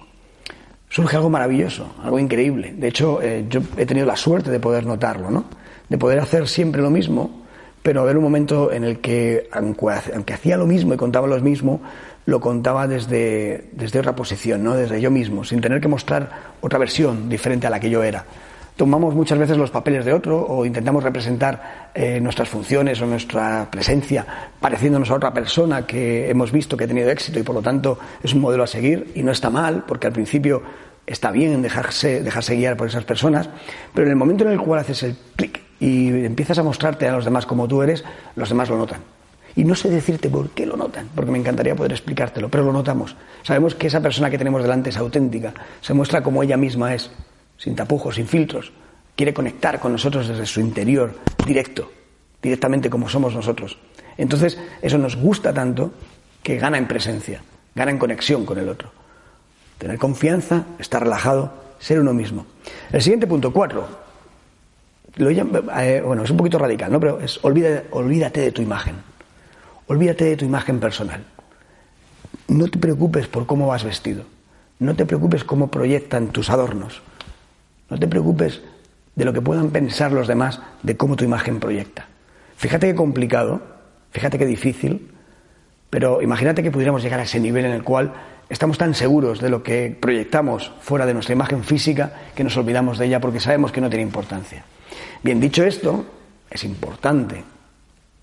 surge 0.88 1.16
algo 1.16 1.30
maravilloso, 1.30 1.94
algo 2.02 2.18
increíble. 2.18 2.74
De 2.76 2.88
hecho, 2.88 3.20
yo 3.48 3.60
he 3.76 3.86
tenido 3.86 4.06
la 4.06 4.16
suerte 4.16 4.50
de 4.50 4.58
poder 4.58 4.84
notarlo, 4.84 5.30
¿no? 5.30 5.44
De 5.88 5.99
poder 5.99 6.20
hacer 6.20 6.49
siempre 6.49 6.82
lo 6.82 6.90
mismo, 6.90 7.31
pero 7.82 8.02
haber 8.02 8.17
un 8.17 8.25
momento 8.25 8.73
en 8.73 8.85
el 8.85 8.99
que, 8.99 9.49
aunque, 9.52 10.35
hacía 10.35 10.56
lo 10.56 10.67
mismo 10.67 10.94
y 10.94 10.96
contaba 10.96 11.26
lo 11.26 11.40
mismo, 11.40 11.81
lo 12.26 12.40
contaba 12.40 12.87
desde, 12.87 13.70
desde 13.73 13.99
otra 13.99 14.14
posición, 14.14 14.62
¿no? 14.62 14.75
desde 14.75 15.00
yo 15.00 15.11
mismo, 15.11 15.44
sin 15.44 15.61
tener 15.61 15.81
que 15.81 15.88
mostrar 15.88 16.31
otra 16.61 16.79
versión 16.79 17.29
diferente 17.29 17.67
a 17.67 17.70
la 17.70 17.81
que 17.81 17.88
yo 17.88 18.02
era. 18.02 18.25
Tomamos 18.76 19.14
muchas 19.14 19.38
veces 19.38 19.56
los 19.56 19.70
papeles 19.70 20.05
de 20.05 20.12
otro 20.12 20.40
o 20.46 20.64
intentamos 20.64 21.02
representar 21.02 21.91
eh, 21.94 22.20
nuestras 22.20 22.49
funciones 22.49 23.00
o 23.00 23.06
nuestra 23.06 23.67
presencia 23.73 24.25
pareciéndonos 24.61 25.11
a 25.11 25.14
otra 25.14 25.34
persona 25.34 25.84
que 25.84 26.31
hemos 26.31 26.52
visto 26.52 26.76
que 26.76 26.84
ha 26.84 26.87
tenido 26.87 27.11
éxito 27.11 27.41
y 27.41 27.43
por 27.43 27.56
lo 27.56 27.62
tanto 27.62 27.99
es 28.23 28.34
un 28.34 28.41
modelo 28.41 28.62
a 28.62 28.69
seguir 28.69 29.11
y 29.17 29.25
no 29.25 29.32
está 29.32 29.50
mal 29.50 29.82
porque 29.84 30.06
al 30.06 30.12
principio 30.12 30.62
está 31.05 31.32
bien 31.32 31.61
dejarse, 31.61 32.23
dejarse 32.23 32.55
guiar 32.55 32.76
por 32.76 32.87
esas 32.87 33.02
personas, 33.02 33.49
pero 33.93 34.06
en 34.06 34.12
el 34.12 34.17
momento 34.17 34.44
en 34.44 34.52
el 34.52 34.61
cual 34.61 34.79
haces 34.79 35.02
el 35.02 35.17
clic 35.34 35.68
y 35.80 36.08
empiezas 36.25 36.58
a 36.58 36.62
mostrarte 36.62 37.06
a 37.08 37.12
los 37.12 37.25
demás 37.25 37.46
como 37.46 37.69
tú 37.69 37.82
eres, 37.82 38.04
los 38.36 38.48
demás 38.48 38.69
lo 38.69 38.76
notan. 38.76 39.00
Y 39.56 39.64
no 39.64 39.75
sé 39.75 39.90
decirte 39.90 40.28
por 40.28 40.50
qué 40.50 40.66
lo 40.66 40.76
notan, 40.76 41.08
porque 41.14 41.30
me 41.30 41.38
encantaría 41.38 41.75
poder 41.75 41.92
explicártelo, 41.92 42.48
pero 42.48 42.64
lo 42.64 42.72
notamos. 42.72 43.16
Sabemos 43.42 43.75
que 43.75 43.88
esa 43.88 44.00
persona 44.00 44.30
que 44.30 44.38
tenemos 44.38 44.62
delante 44.62 44.90
es 44.90 44.96
auténtica, 44.96 45.52
se 45.80 45.94
muestra 45.94 46.22
como 46.22 46.42
ella 46.42 46.56
misma 46.56 46.94
es, 46.94 47.10
sin 47.56 47.75
tapujos, 47.75 48.16
sin 48.16 48.26
filtros. 48.26 48.72
Quiere 49.17 49.34
conectar 49.34 49.81
con 49.81 49.93
nosotros 49.93 50.29
desde 50.29 50.46
su 50.46 50.60
interior, 50.60 51.14
directo, 51.44 51.91
directamente 52.41 52.88
como 52.88 53.08
somos 53.08 53.34
nosotros. 53.34 53.79
Entonces, 54.17 54.58
eso 54.81 54.98
nos 54.98 55.17
gusta 55.17 55.53
tanto 55.53 55.93
que 56.43 56.56
gana 56.56 56.79
en 56.79 56.86
presencia, 56.86 57.43
gana 57.74 57.91
en 57.91 57.98
conexión 57.98 58.46
con 58.46 58.58
el 58.58 58.69
otro. 58.69 58.91
Tener 59.79 59.98
confianza, 59.98 60.67
estar 60.79 61.03
relajado, 61.03 61.53
ser 61.79 61.98
uno 62.00 62.12
mismo. 62.12 62.46
El 62.93 63.03
siguiente 63.03 63.26
punto, 63.26 63.53
cuatro, 63.53 63.88
eh, 65.17 66.03
bueno, 66.05 66.22
es 66.22 66.31
un 66.31 66.36
poquito 66.36 66.58
radical, 66.58 66.93
¿no? 66.93 67.00
Pero 67.00 67.20
es 67.20 67.41
olvídate 67.43 68.41
de 68.41 68.53
tu 68.53 68.62
imagen. 68.62 68.96
Olvídate 69.86 70.24
de 70.24 70.36
tu 70.36 70.44
imagen 70.44 70.81
personal. 70.81 71.24
No 72.48 72.69
te 72.69 72.79
preocupes 72.79 73.27
por 73.27 73.46
cómo 73.46 73.67
vas 73.67 73.84
vestido. 73.84 74.24
No 74.79 74.94
te 74.94 75.06
preocupes 75.06 75.44
cómo 75.44 75.70
proyectan 75.70 76.29
tus 76.29 76.50
adornos. 76.50 77.03
No 77.91 77.98
te 77.98 78.06
preocupes 78.06 78.60
de 79.17 79.24
lo 79.24 79.32
que 79.32 79.41
puedan 79.41 79.70
pensar 79.70 80.12
los 80.12 80.29
demás 80.29 80.60
de 80.82 80.96
cómo 80.96 81.17
tu 81.17 81.24
imagen 81.24 81.58
proyecta. 81.58 82.06
Fíjate 82.56 82.86
qué 82.88 82.94
complicado, 82.94 83.60
fíjate 84.12 84.38
qué 84.38 84.46
difícil, 84.46 85.10
pero 85.91 86.22
imagínate 86.22 86.62
que 86.62 86.70
pudiéramos 86.70 87.03
llegar 87.03 87.19
a 87.20 87.24
ese 87.24 87.41
nivel 87.41 87.65
en 87.65 87.72
el 87.72 87.82
cual 87.82 88.12
estamos 88.48 88.78
tan 88.78 88.94
seguros 88.94 89.40
de 89.40 89.50
lo 89.50 89.62
que 89.62 89.96
proyectamos 89.98 90.72
fuera 90.81 91.06
de 91.06 91.14
nuestra 91.14 91.34
imagen 91.34 91.64
física 91.64 92.12
que 92.34 92.44
nos 92.44 92.56
olvidamos 92.56 92.98
de 92.98 93.06
ella 93.06 93.20
porque 93.20 93.40
sabemos 93.40 93.72
que 93.72 93.81
no 93.81 93.90
tiene 93.90 94.02
importancia. 94.02 94.64
Bien, 95.22 95.40
dicho 95.40 95.64
esto, 95.64 96.05
es 96.50 96.64
importante 96.64 97.44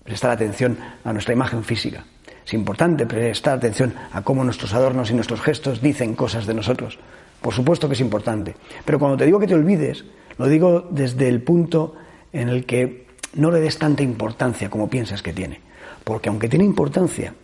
prestar 0.02 0.30
atención 0.30 0.78
a 1.04 1.12
nuestra 1.12 1.34
imagen 1.34 1.64
física. 1.64 2.04
Es 2.44 2.54
importante 2.54 3.06
prestar 3.06 3.58
atención 3.58 3.94
a 4.12 4.22
cómo 4.22 4.44
nuestros 4.44 4.72
adornos 4.72 5.10
y 5.10 5.14
nuestros 5.14 5.40
gestos 5.40 5.82
dicen 5.82 6.14
cosas 6.14 6.46
de 6.46 6.54
nosotros. 6.54 6.98
Por 7.40 7.52
supuesto 7.52 7.88
que 7.88 7.94
es 7.94 8.00
importante. 8.00 8.54
Pero 8.84 8.98
cuando 8.98 9.16
te 9.16 9.26
digo 9.26 9.40
que 9.40 9.48
te 9.48 9.54
olvides, 9.54 10.04
lo 10.38 10.46
digo 10.46 10.86
desde 10.90 11.28
el 11.28 11.42
punto 11.42 11.94
en 12.32 12.48
el 12.48 12.64
que 12.64 13.06
no 13.34 13.50
le 13.50 13.60
des 13.60 13.78
tanta 13.78 14.02
importancia 14.02 14.70
como 14.70 14.88
piensas 14.88 15.22
que 15.22 15.32
tiene. 15.32 15.60
Porque 16.04 16.28
aunque 16.28 16.48
tiene 16.48 16.64
importancia, 16.64 17.34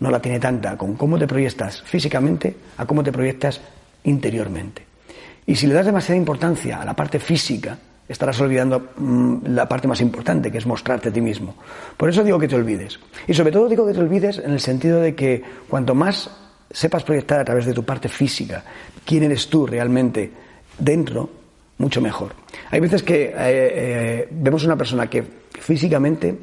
no 0.00 0.10
la 0.10 0.20
tiene 0.20 0.38
tanta 0.38 0.76
con 0.76 0.94
cómo 0.96 1.18
te 1.18 1.26
proyectas 1.26 1.82
físicamente 1.82 2.54
a 2.76 2.86
cómo 2.86 3.02
te 3.02 3.12
proyectas 3.12 3.60
interiormente. 4.04 4.84
Y 5.46 5.56
si 5.56 5.66
le 5.66 5.74
das 5.74 5.86
demasiada 5.86 6.18
importancia 6.18 6.80
a 6.80 6.84
la 6.84 6.94
parte 6.94 7.18
física, 7.18 7.78
estarás 8.08 8.40
olvidando 8.40 8.90
mm, 8.96 9.46
la 9.46 9.68
parte 9.68 9.88
más 9.88 10.00
importante, 10.00 10.50
que 10.50 10.58
es 10.58 10.66
mostrarte 10.66 11.08
a 11.08 11.12
ti 11.12 11.20
mismo. 11.20 11.54
Por 11.96 12.08
eso 12.08 12.24
digo 12.24 12.38
que 12.38 12.48
te 12.48 12.56
olvides. 12.56 12.98
Y 13.26 13.34
sobre 13.34 13.52
todo 13.52 13.68
digo 13.68 13.86
que 13.86 13.92
te 13.92 14.00
olvides 14.00 14.38
en 14.38 14.52
el 14.52 14.60
sentido 14.60 15.00
de 15.00 15.14
que 15.14 15.42
cuanto 15.68 15.94
más 15.94 16.30
sepas 16.70 17.04
proyectar 17.04 17.40
a 17.40 17.44
través 17.44 17.64
de 17.64 17.72
tu 17.72 17.84
parte 17.84 18.08
física 18.08 18.64
quién 19.04 19.22
eres 19.22 19.48
tú 19.48 19.66
realmente 19.66 20.30
dentro, 20.78 21.30
mucho 21.78 22.00
mejor. 22.00 22.34
Hay 22.70 22.80
veces 22.80 23.02
que 23.02 23.26
eh, 23.26 23.32
eh, 23.36 24.28
vemos 24.30 24.64
una 24.64 24.76
persona 24.76 25.08
que 25.08 25.22
físicamente 25.60 26.36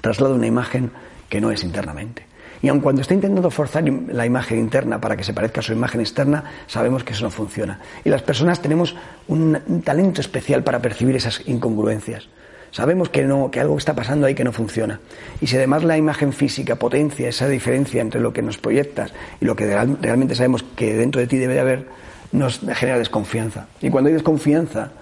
traslada 0.00 0.34
una 0.34 0.46
imagen 0.46 0.90
que 1.28 1.40
no 1.40 1.50
es 1.50 1.62
internamente. 1.62 2.31
Y 2.62 2.68
aun 2.68 2.80
cuando 2.80 3.02
está 3.02 3.12
intentando 3.12 3.50
forzar 3.50 3.84
la 3.84 4.24
imagen 4.24 4.58
interna 4.58 5.00
para 5.00 5.16
que 5.16 5.24
se 5.24 5.34
parezca 5.34 5.60
a 5.60 5.62
su 5.64 5.72
imagen 5.72 6.00
externa, 6.00 6.44
sabemos 6.68 7.02
que 7.02 7.12
eso 7.12 7.24
no 7.24 7.30
funciona. 7.30 7.80
Y 8.04 8.08
las 8.08 8.22
personas 8.22 8.62
tenemos 8.62 8.94
un, 9.26 9.82
talento 9.84 10.20
especial 10.20 10.62
para 10.62 10.80
percibir 10.80 11.16
esas 11.16 11.42
incongruencias. 11.46 12.28
Sabemos 12.70 13.10
que, 13.10 13.24
no, 13.24 13.50
que 13.50 13.60
algo 13.60 13.76
está 13.76 13.94
pasando 13.94 14.26
ahí 14.26 14.34
que 14.34 14.44
no 14.44 14.52
funciona. 14.52 15.00
Y 15.40 15.48
si 15.48 15.56
además 15.56 15.82
la 15.82 15.98
imagen 15.98 16.32
física 16.32 16.76
potencia 16.76 17.28
esa 17.28 17.48
diferencia 17.48 18.00
entre 18.00 18.20
lo 18.20 18.32
que 18.32 18.42
nos 18.42 18.58
proyectas 18.58 19.12
y 19.40 19.44
lo 19.44 19.56
que 19.56 19.66
realmente 20.00 20.36
sabemos 20.36 20.64
que 20.76 20.94
dentro 20.94 21.20
de 21.20 21.26
ti 21.26 21.36
debe 21.36 21.54
de 21.54 21.60
haber, 21.60 21.86
nos 22.30 22.60
genera 22.60 22.98
desconfianza. 22.98 23.66
Y 23.82 23.90
cuando 23.90 24.08
hay 24.08 24.14
desconfianza, 24.14 24.92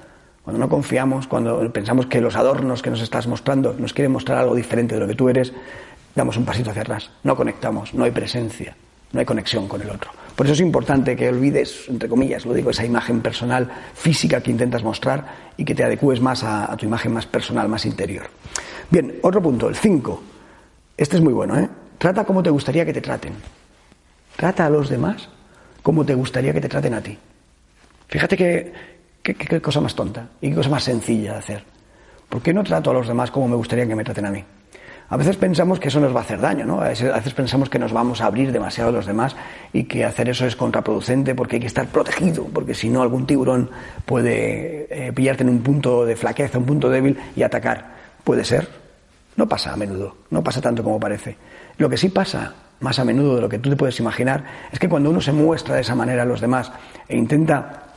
cuando 0.43 0.59
no 0.59 0.69
confiamos, 0.69 1.27
cuando 1.27 1.71
pensamos 1.73 2.07
que 2.07 2.21
los 2.21 2.35
adornos 2.35 2.83
que 2.83 2.91
nos 2.91 3.03
estás 3.03 3.27
mostrando 3.27 3.75
nos 3.79 3.93
quieren 3.93 4.11
mostrar 4.11 4.39
algo 4.39 4.55
diferente 4.55 4.95
de 4.95 5.01
lo 5.03 5.07
que 5.07 5.15
tú 5.15 5.29
eres, 5.29 5.53
damos 6.15 6.37
un 6.37 6.45
pasito 6.45 6.71
hacia 6.71 6.83
atrás, 6.83 7.11
no 7.23 7.37
conectamos, 7.37 7.95
no 7.95 8.05
hay 8.05 8.11
presencia, 8.11 8.77
no 9.13 9.21
hay 9.21 9.27
conexión 9.27 9.69
con 9.69 9.81
el 9.83 9.91
otro. 9.91 10.11
Por 10.37 10.47
eso 10.47 10.55
es 10.55 10.61
importante 10.61 11.17
que 11.17 11.29
olvides, 11.29 11.87
entre 11.89 12.09
comillas, 12.09 12.47
lo 12.47 12.55
digo, 12.55 12.71
esa 12.71 12.85
imagen 12.85 13.21
personal, 13.21 13.71
física 13.95 14.41
que 14.41 14.51
intentas 14.51 14.83
mostrar 14.83 15.51
y 15.57 15.65
que 15.65 15.75
te 15.75 15.85
adecues 15.85 16.21
más 16.21 16.43
a, 16.45 16.75
tu 16.77 16.87
imagen 16.87 17.13
más 17.13 17.27
personal, 17.27 17.69
más 17.69 17.85
interior. 17.85 18.27
Bien, 18.91 19.19
otro 19.23 19.43
punto, 19.43 19.69
el 19.69 19.77
5. 19.77 20.23
Este 20.97 21.17
es 21.17 21.23
muy 21.23 21.33
bueno, 21.33 21.59
¿eh? 21.59 21.69
Trata 21.99 22.25
como 22.25 22.43
te 22.43 22.51
gustaría 22.51 22.87
que 22.87 22.93
te 22.93 23.01
traten. 23.01 23.35
Trata 24.37 24.67
a 24.67 24.71
los 24.71 24.89
demás 24.89 25.29
como 25.83 26.05
te 26.05 26.15
gustaría 26.15 26.53
que 26.53 26.61
te 26.61 26.69
traten 26.69 26.95
a 26.95 27.03
ti. 27.03 27.19
Fíjate 28.09 28.37
qué, 28.37 28.73
qué 29.23 29.61
cosa 29.61 29.81
más 29.81 29.95
tonta 29.95 30.29
y 30.41 30.49
qué 30.49 30.57
cosa 30.57 30.71
más 30.71 30.85
sencilla 30.85 31.33
de 31.33 31.39
hacer. 31.39 31.65
¿Por 32.29 32.41
qué 32.41 32.55
no 32.55 32.65
trato 32.65 32.91
a 32.91 32.95
los 32.95 33.09
demás 33.09 33.31
como 33.31 33.49
me 33.49 33.57
gustaría 33.57 33.87
que 33.87 33.95
me 33.95 34.05
traten 34.05 34.27
a 34.27 34.31
mí? 34.31 34.45
A 35.11 35.17
veces 35.17 35.37
pensamos 35.37 35.81
que 35.81 35.89
eso 35.89 35.99
nos 35.99 36.15
va 36.15 36.21
a 36.21 36.23
hacer 36.23 36.41
daño, 36.41 36.65
¿no? 36.65 36.81
A 36.81 36.89
veces, 36.89 37.35
pensamos 37.35 37.69
que 37.69 37.81
nos 37.81 37.93
vamos 37.93 38.21
a 38.21 38.27
abrir 38.27 38.53
demasiado 38.53 38.91
a 38.91 38.93
los 38.93 39.07
demás 39.07 39.35
y 39.73 39.85
que 39.85 40.05
hacer 40.05 40.29
eso 40.29 40.47
es 40.47 40.55
contraproducente 40.55 41.35
porque 41.35 41.57
hay 41.57 41.61
que 41.61 41.67
estar 41.67 41.89
protegido, 41.89 42.45
porque 42.45 42.75
si 42.75 42.89
no 42.89 43.03
algún 43.03 43.27
tiburón 43.27 43.71
puede 44.07 44.87
eh, 44.89 45.13
pillarte 45.13 45.43
en 45.43 45.49
un 45.49 45.63
punto 45.63 46.07
de 46.07 46.15
flaqueza, 46.15 46.59
un 46.59 46.65
punto 46.65 46.89
débil 46.89 47.19
y 47.35 47.43
atacar. 47.43 47.97
Puede 48.23 48.45
ser. 48.45 48.69
No 49.35 49.49
pasa 49.49 49.73
a 49.73 49.77
menudo, 49.77 50.15
no 50.31 50.45
pasa 50.45 50.61
tanto 50.61 50.85
como 50.85 51.01
parece. 51.01 51.37
Lo 51.77 51.91
que 51.91 51.97
sí 51.97 52.11
pasa 52.11 52.55
más 52.79 53.01
a 53.01 53.05
menudo 53.05 53.35
de 53.35 53.41
lo 53.41 53.49
que 53.49 53.59
tú 53.59 53.69
te 53.69 53.77
puedes 53.77 53.99
imaginar 53.99 54.45
es 54.71 54.79
que 54.79 54.89
cuando 54.89 55.11
uno 55.11 55.21
se 55.21 55.33
muestra 55.33 55.75
de 55.75 55.81
esa 55.81 55.97
manera 55.97 56.23
a 56.23 56.27
los 56.27 56.41
demás 56.41 56.71
e 57.09 57.17
intenta 57.17 57.95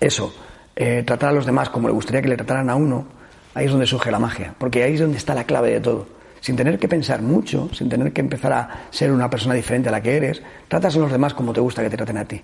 eso, 0.00 0.34
eh, 0.74 1.04
tratar 1.06 1.28
a 1.28 1.32
los 1.32 1.46
demás 1.46 1.70
como 1.70 1.86
le 1.86 1.94
gustaría 1.94 2.22
que 2.22 2.28
le 2.28 2.36
trataran 2.36 2.70
a 2.70 2.74
uno, 2.74 3.06
ahí 3.54 3.66
es 3.66 3.70
donde 3.70 3.86
surge 3.86 4.10
la 4.10 4.18
magia, 4.18 4.52
porque 4.58 4.82
ahí 4.82 4.94
es 4.94 5.00
donde 5.00 5.18
está 5.18 5.32
la 5.32 5.44
clave 5.44 5.70
de 5.70 5.80
todo 5.80 6.16
sin 6.40 6.56
tener 6.56 6.78
que 6.78 6.88
pensar 6.88 7.22
mucho, 7.22 7.68
sin 7.72 7.88
tener 7.88 8.12
que 8.12 8.20
empezar 8.20 8.52
a 8.52 8.68
ser 8.90 9.10
una 9.12 9.28
persona 9.30 9.54
diferente 9.54 9.88
a 9.88 9.92
la 9.92 10.02
que 10.02 10.16
eres, 10.16 10.42
tratas 10.68 10.96
a 10.96 10.98
los 10.98 11.12
demás 11.12 11.34
como 11.34 11.52
te 11.52 11.60
gusta 11.60 11.82
que 11.82 11.90
te 11.90 11.96
traten 11.96 12.18
a 12.18 12.24
ti. 12.24 12.40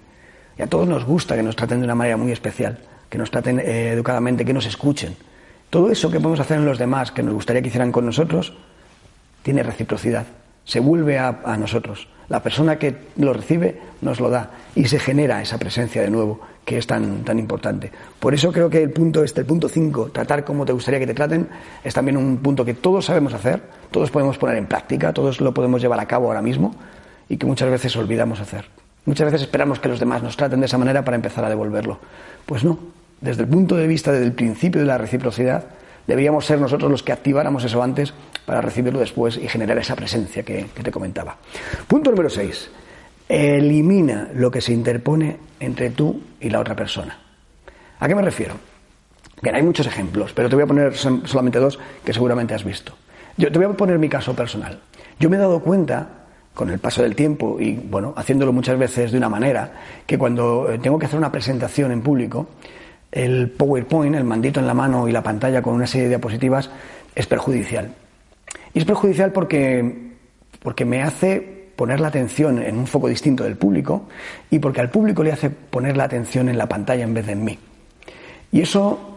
Y 0.59 0.63
a 0.63 0.67
todos 0.67 0.89
nos 0.89 1.05
gusta 1.05 1.37
que 1.37 1.43
nos 1.43 1.57
traten 1.57 1.79
de 1.79 1.85
una 1.85 1.95
manera 1.95 2.17
muy 2.17 2.33
especial, 2.33 2.79
que 3.09 3.19
nos 3.19 3.31
traten 3.31 3.61
eh, 3.61 3.91
educadamente, 3.91 4.45
que 4.45 4.53
nos 4.53 4.67
escuchen. 4.67 5.17
Todo 5.71 5.91
eso 5.91 6.11
que 6.11 6.19
podemos 6.19 6.41
hacer 6.41 6.59
en 6.59 6.67
los 6.67 6.79
demás, 6.79 7.13
que 7.13 7.23
nos 7.23 7.35
gustaría 7.35 7.63
que 7.63 7.69
hicieran 7.69 7.93
con 7.93 8.05
nosotros, 8.05 8.53
tiene 9.43 9.63
reciprocidad, 9.63 10.27
se 10.65 10.81
vuelve 10.81 11.19
a, 11.19 11.41
a 11.45 11.57
nosotros. 11.57 12.09
La 12.29 12.43
persona 12.43 12.79
que 12.79 12.97
lo 13.17 13.33
recibe 13.33 13.81
nos 14.01 14.21
lo 14.21 14.31
da 14.31 14.51
y 14.75 14.87
se 14.87 14.99
genera 14.99 15.43
esa 15.43 15.59
presencia 15.59 16.03
de 16.03 16.11
nuevo 16.11 16.41
que 16.65 16.79
es 16.79 16.87
tan, 16.87 17.25
tan 17.25 17.39
importante. 17.39 17.91
Por 18.21 18.35
eso 18.35 18.53
creo 18.53 18.71
que 18.71 18.83
el 18.83 18.91
punto 18.91 19.25
este, 19.25 19.41
el 19.41 19.47
punto 19.47 19.69
5, 19.69 20.11
tratar 20.13 20.45
como 20.45 20.65
te 20.65 20.73
gustaría 20.73 21.01
que 21.01 21.07
te 21.07 21.15
traten, 21.15 21.49
es 21.83 21.93
también 21.93 22.17
un 22.17 22.39
punto 22.39 22.65
que 22.65 22.75
todos 22.75 23.07
sabemos 23.07 23.35
hacer, 23.35 23.63
todos 23.91 24.11
podemos 24.11 24.39
poner 24.39 24.57
en 24.57 24.67
práctica, 24.67 25.13
todos 25.13 25.41
lo 25.41 25.53
podemos 25.53 25.83
llevar 25.83 25.99
a 26.01 26.07
cabo 26.07 26.29
ahora 26.29 26.43
mismo 26.43 26.75
y 27.29 27.37
que 27.37 27.47
muchas 27.47 27.71
veces 27.71 27.97
olvidamos 27.97 28.41
hacer. 28.41 28.67
Muchas 29.05 29.27
veces 29.27 29.43
esperamos 29.43 29.81
que 29.81 29.89
los 29.89 29.99
demás 29.99 30.23
nos 30.23 30.37
traten 30.37 30.61
de 30.61 30.67
esa 30.67 30.79
manera 30.79 31.05
para 31.05 31.17
empezar 31.17 31.45
a 31.45 31.49
devolverlo. 31.49 31.99
Pues 32.47 32.63
no, 32.63 32.79
desde 33.21 33.43
el 33.43 33.49
punto 33.49 33.77
de 33.77 33.89
vista 33.89 34.13
del 34.13 34.33
principio 34.33 34.81
de 34.81 34.87
la 34.87 34.99
reciprocidad, 34.99 35.65
deberíamos 36.07 36.47
ser 36.47 36.61
nosotros 36.61 36.89
los 36.89 37.03
que 37.03 37.13
activáramos 37.13 37.65
eso 37.65 37.83
antes 37.83 38.15
para 38.47 38.61
recibirlo 38.61 39.01
después 39.01 39.37
y 39.37 39.49
generar 39.49 39.79
esa 39.79 39.97
presencia 39.97 40.45
que, 40.45 40.67
que 40.73 40.83
te 40.85 40.93
comentaba. 40.93 41.37
Punto 41.89 42.11
número 42.11 42.31
6 42.31 42.71
elimina 43.33 44.29
lo 44.35 44.51
que 44.51 44.61
se 44.61 44.75
interpone 44.75 45.39
entre 45.59 45.91
tú 45.91 46.21
y 46.39 46.51
la 46.51 46.61
otra 46.61 46.77
persona. 46.77 47.19
¿A 47.99 48.07
qué 48.07 48.15
me 48.15 48.21
refiero? 48.23 48.55
Hay 49.43 49.63
muchos 49.63 49.87
ejemplos, 49.87 50.33
pero 50.35 50.49
te 50.49 50.55
voy 50.55 50.65
a 50.65 50.67
poner 50.67 50.95
solamente 50.95 51.59
dos 51.59 51.79
que 52.05 52.13
seguramente 52.13 52.55
has 52.55 52.63
visto. 52.63 52.93
Yo 53.39 53.51
te 53.51 53.59
voy 53.59 53.67
a 53.67 53.77
poner 53.77 53.99
mi 53.99 54.09
caso 54.09 54.35
personal. 54.35 54.81
Yo 55.19 55.31
me 55.31 55.37
he 55.37 55.41
dado 55.41 55.61
cuenta, 55.61 56.23
con 56.53 56.69
el 56.69 56.79
paso 56.79 57.03
del 57.03 57.17
tiempo 57.17 57.59
y, 57.59 57.73
bueno, 57.75 58.13
haciéndolo 58.15 58.53
muchas 58.53 58.79
veces 58.79 59.11
de 59.11 59.19
una 59.19 59.31
manera, 59.31 59.73
que 60.07 60.19
cuando 60.19 60.71
eh, 60.71 60.79
tengo 60.79 60.99
que 60.99 61.07
hacer 61.07 61.19
una 61.19 61.33
presentación 61.33 61.91
en 61.93 62.03
público, 62.03 62.49
el 63.11 63.51
PowerPoint, 63.51 64.15
el 64.15 64.25
mandito 64.25 64.61
en 64.61 64.67
la 64.67 64.75
mano 64.75 65.09
y 65.09 65.13
la 65.13 65.23
pantalla 65.23 65.63
con 65.63 65.75
una 65.75 65.87
serie 65.87 66.05
de 66.05 66.09
diapositivas, 66.11 66.71
es 67.15 67.27
perjudicial. 67.27 67.95
Y 68.75 68.81
es 68.81 68.85
perjudicial 68.85 69.33
porque, 69.33 70.13
porque 70.63 70.85
me 70.85 71.03
hace 71.03 71.62
poner 71.77 72.01
la 72.01 72.09
atención 72.09 72.63
en 72.63 72.77
un 72.77 72.87
foco 72.87 73.09
distinto 73.09 73.45
del 73.45 73.57
público 73.57 74.09
y 74.51 74.59
porque 74.59 74.81
al 74.81 74.91
público 74.91 75.23
le 75.23 75.33
hace 75.33 75.51
poner 75.51 75.97
la 75.97 76.05
atención 76.05 76.49
en 76.49 76.59
la 76.59 76.69
pantalla 76.69 77.05
en 77.05 77.15
vez 77.15 77.27
de 77.27 77.33
en 77.33 77.45
mí. 77.45 77.59
Y 78.51 78.61
eso 78.61 79.13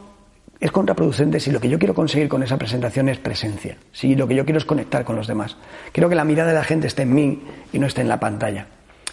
es 0.59 0.71
contraproducente 0.71 1.39
si 1.39 1.51
lo 1.51 1.59
que 1.59 1.69
yo 1.69 1.77
quiero 1.77 1.93
conseguir 1.93 2.29
con 2.29 2.41
esa 2.41 2.57
presentación 2.57 3.09
es 3.09 3.19
presencia, 3.19 3.77
si 3.91 4.15
lo 4.15 4.27
que 4.27 4.35
yo 4.35 4.45
quiero 4.45 4.57
es 4.57 4.65
conectar 4.65 5.03
con 5.03 5.15
los 5.15 5.27
demás. 5.27 5.57
Quiero 5.91 6.09
que 6.09 6.15
la 6.15 6.23
mirada 6.23 6.49
de 6.49 6.55
la 6.55 6.63
gente 6.63 6.87
esté 6.87 7.03
en 7.03 7.13
mí 7.13 7.43
y 7.73 7.79
no 7.79 7.87
esté 7.87 8.01
en 8.01 8.07
la 8.07 8.19
pantalla. 8.19 8.67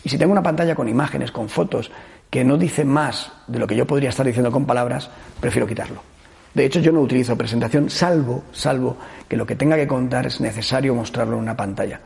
Y 0.05 0.09
si 0.09 0.19
tengo 0.19 0.33
una 0.33 0.43
pantalla 0.43 0.75
con 0.75 0.89
imágenes, 0.89 1.33
con 1.33 1.49
fotos, 1.49 1.91
que 2.31 2.45
no 2.45 2.57
dice 2.57 2.85
más 2.85 3.33
de 3.47 3.59
lo 3.59 3.67
que 3.67 3.77
yo 3.77 3.87
podría 3.87 4.09
estar 4.09 4.25
diciendo 4.25 4.51
con 4.51 4.65
palabras, 4.65 5.11
prefiero 5.41 5.67
quitarlo. 5.67 6.03
De 6.55 6.65
hecho, 6.65 6.81
yo 6.81 6.93
no 6.93 7.01
utilizo 7.01 7.37
presentación, 7.37 7.89
salvo, 7.91 8.45
salvo 8.53 8.97
que 9.29 9.37
lo 9.37 9.47
que 9.47 9.57
tenga 9.57 9.77
que 9.77 9.87
contar 9.87 10.27
es 10.27 10.41
necesario 10.41 10.95
mostrarlo 10.95 11.37
en 11.37 11.43
una 11.43 11.57
pantalla 11.57 12.01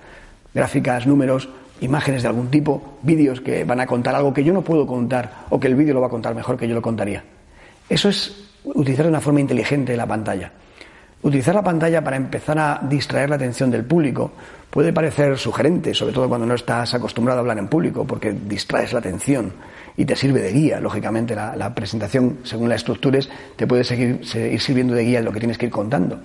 gráficas, 0.56 1.06
números, 1.06 1.50
imágenes 1.82 2.22
de 2.22 2.28
algún 2.28 2.50
tipo, 2.50 2.96
vídeos 3.02 3.42
que 3.42 3.64
van 3.64 3.78
a 3.78 3.86
contar 3.86 4.14
algo 4.14 4.32
que 4.32 4.42
yo 4.42 4.54
no 4.54 4.62
puedo 4.62 4.86
contar 4.86 5.44
o 5.50 5.60
que 5.60 5.68
el 5.68 5.74
vídeo 5.74 5.92
lo 5.92 6.00
va 6.00 6.06
a 6.06 6.10
contar 6.10 6.34
mejor 6.34 6.56
que 6.56 6.66
yo 6.66 6.74
lo 6.74 6.80
contaría. 6.80 7.22
Eso 7.90 8.08
es 8.08 8.48
utilizar 8.64 9.04
de 9.04 9.10
una 9.10 9.20
forma 9.20 9.40
inteligente 9.40 9.94
la 9.94 10.06
pantalla. 10.06 10.50
Utilizar 11.20 11.54
la 11.54 11.62
pantalla 11.62 12.02
para 12.02 12.16
empezar 12.16 12.58
a 12.58 12.80
distraer 12.82 13.28
la 13.28 13.36
atención 13.36 13.70
del 13.70 13.84
público 13.84 14.32
puede 14.70 14.94
parecer 14.94 15.36
sugerente, 15.36 15.92
sobre 15.92 16.14
todo 16.14 16.26
cuando 16.26 16.46
no 16.46 16.54
estás 16.54 16.94
acostumbrado 16.94 17.40
a 17.40 17.42
hablar 17.42 17.58
en 17.58 17.68
público, 17.68 18.06
porque 18.06 18.32
distraes 18.32 18.94
la 18.94 19.00
atención 19.00 19.52
y 19.94 20.06
te 20.06 20.16
sirve 20.16 20.40
de 20.40 20.52
guía. 20.52 20.80
Lógicamente, 20.80 21.34
la, 21.34 21.74
presentación, 21.74 22.38
según 22.44 22.70
la 22.70 22.76
estructures, 22.76 23.28
te 23.56 23.66
puede 23.66 23.84
seguir, 23.84 24.26
seguir 24.26 24.60
sirviendo 24.60 24.94
de 24.94 25.04
guía 25.04 25.18
en 25.18 25.26
lo 25.26 25.32
que 25.32 25.40
tienes 25.40 25.58
que 25.58 25.66
ir 25.66 25.72
contando. 25.72 26.18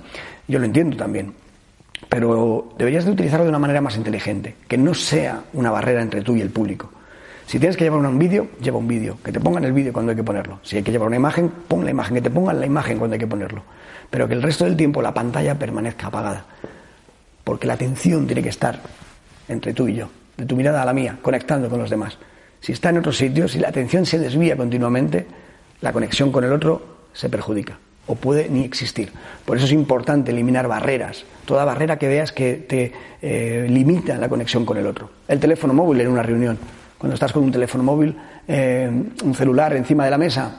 Yo 0.47 0.57
lo 0.57 0.65
entiendo 0.65 0.95
también 0.95 1.33
pero 2.11 2.73
deberías 2.77 3.05
de 3.05 3.11
utilizarlo 3.11 3.45
de 3.45 3.49
una 3.51 3.57
manera 3.57 3.79
más 3.79 3.95
inteligente, 3.95 4.57
que 4.67 4.77
no 4.77 4.93
sea 4.93 5.43
una 5.53 5.71
barrera 5.71 6.01
entre 6.01 6.21
tú 6.21 6.35
y 6.35 6.41
el 6.41 6.49
público. 6.49 6.91
Si 7.45 7.57
tienes 7.57 7.77
que 7.77 7.85
llevar 7.85 8.01
un 8.01 8.19
vídeo, 8.19 8.49
lleva 8.61 8.79
un 8.79 8.87
vídeo, 8.87 9.17
que 9.23 9.31
te 9.31 9.39
pongan 9.39 9.63
el 9.63 9.71
vídeo 9.71 9.93
cuando 9.93 10.09
hay 10.09 10.17
que 10.17 10.23
ponerlo. 10.23 10.59
Si 10.61 10.75
hay 10.75 10.83
que 10.83 10.91
llevar 10.91 11.07
una 11.07 11.15
imagen, 11.15 11.49
pon 11.69 11.85
la 11.85 11.91
imagen, 11.91 12.15
que 12.15 12.21
te 12.21 12.29
pongan 12.29 12.59
la 12.59 12.65
imagen 12.65 12.97
cuando 12.97 13.13
hay 13.13 13.19
que 13.19 13.27
ponerlo. 13.27 13.63
Pero 14.09 14.27
que 14.27 14.33
el 14.33 14.41
resto 14.41 14.65
del 14.65 14.75
tiempo 14.75 15.01
la 15.01 15.13
pantalla 15.13 15.57
permanezca 15.57 16.07
apagada. 16.07 16.45
Porque 17.45 17.65
la 17.65 17.75
atención 17.75 18.25
tiene 18.25 18.43
que 18.43 18.49
estar 18.49 18.81
entre 19.47 19.73
tú 19.73 19.87
y 19.87 19.95
yo, 19.95 20.09
de 20.35 20.45
tu 20.45 20.57
mirada 20.57 20.81
a 20.81 20.85
la 20.85 20.91
mía, 20.91 21.17
conectando 21.21 21.69
con 21.69 21.79
los 21.79 21.89
demás. 21.89 22.17
Si 22.59 22.73
está 22.73 22.89
en 22.89 22.97
otro 22.97 23.13
sitio, 23.13 23.47
si 23.47 23.57
la 23.57 23.69
atención 23.69 24.05
se 24.05 24.19
desvía 24.19 24.57
continuamente, 24.57 25.25
la 25.79 25.93
conexión 25.93 26.29
con 26.29 26.43
el 26.43 26.51
otro 26.51 27.07
se 27.13 27.29
perjudica 27.29 27.79
o 28.07 28.15
puede 28.15 28.49
ni 28.49 28.63
existir. 28.63 29.11
Por 29.45 29.57
eso 29.57 29.65
es 29.65 29.71
importante 29.71 30.31
eliminar 30.31 30.67
barreras, 30.67 31.23
toda 31.45 31.65
barrera 31.65 31.97
que 31.97 32.07
veas 32.07 32.31
que 32.31 32.55
te 32.55 32.91
eh, 33.21 33.67
limita 33.69 34.17
la 34.17 34.29
conexión 34.29 34.65
con 34.65 34.77
el 34.77 34.87
otro. 34.87 35.09
El 35.27 35.39
teléfono 35.39 35.73
móvil 35.73 36.01
en 36.01 36.07
una 36.07 36.23
reunión, 36.23 36.57
cuando 36.97 37.13
estás 37.13 37.31
con 37.31 37.43
un 37.43 37.51
teléfono 37.51 37.83
móvil, 37.83 38.15
eh, 38.47 38.89
un 39.23 39.35
celular 39.35 39.73
encima 39.75 40.05
de 40.05 40.11
la 40.11 40.17
mesa 40.17 40.57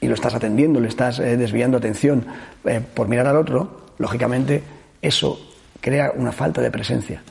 y 0.00 0.08
lo 0.08 0.14
estás 0.14 0.34
atendiendo, 0.34 0.80
le 0.80 0.88
estás 0.88 1.18
eh, 1.18 1.36
desviando 1.36 1.76
atención 1.76 2.24
por 2.94 3.08
mirar 3.08 3.26
al 3.26 3.36
otro, 3.36 3.82
lógicamente 3.98 4.62
eso 5.00 5.40
crea 5.80 6.12
una 6.14 6.32
falta 6.32 6.60
de 6.60 6.70
presencia, 6.70 7.22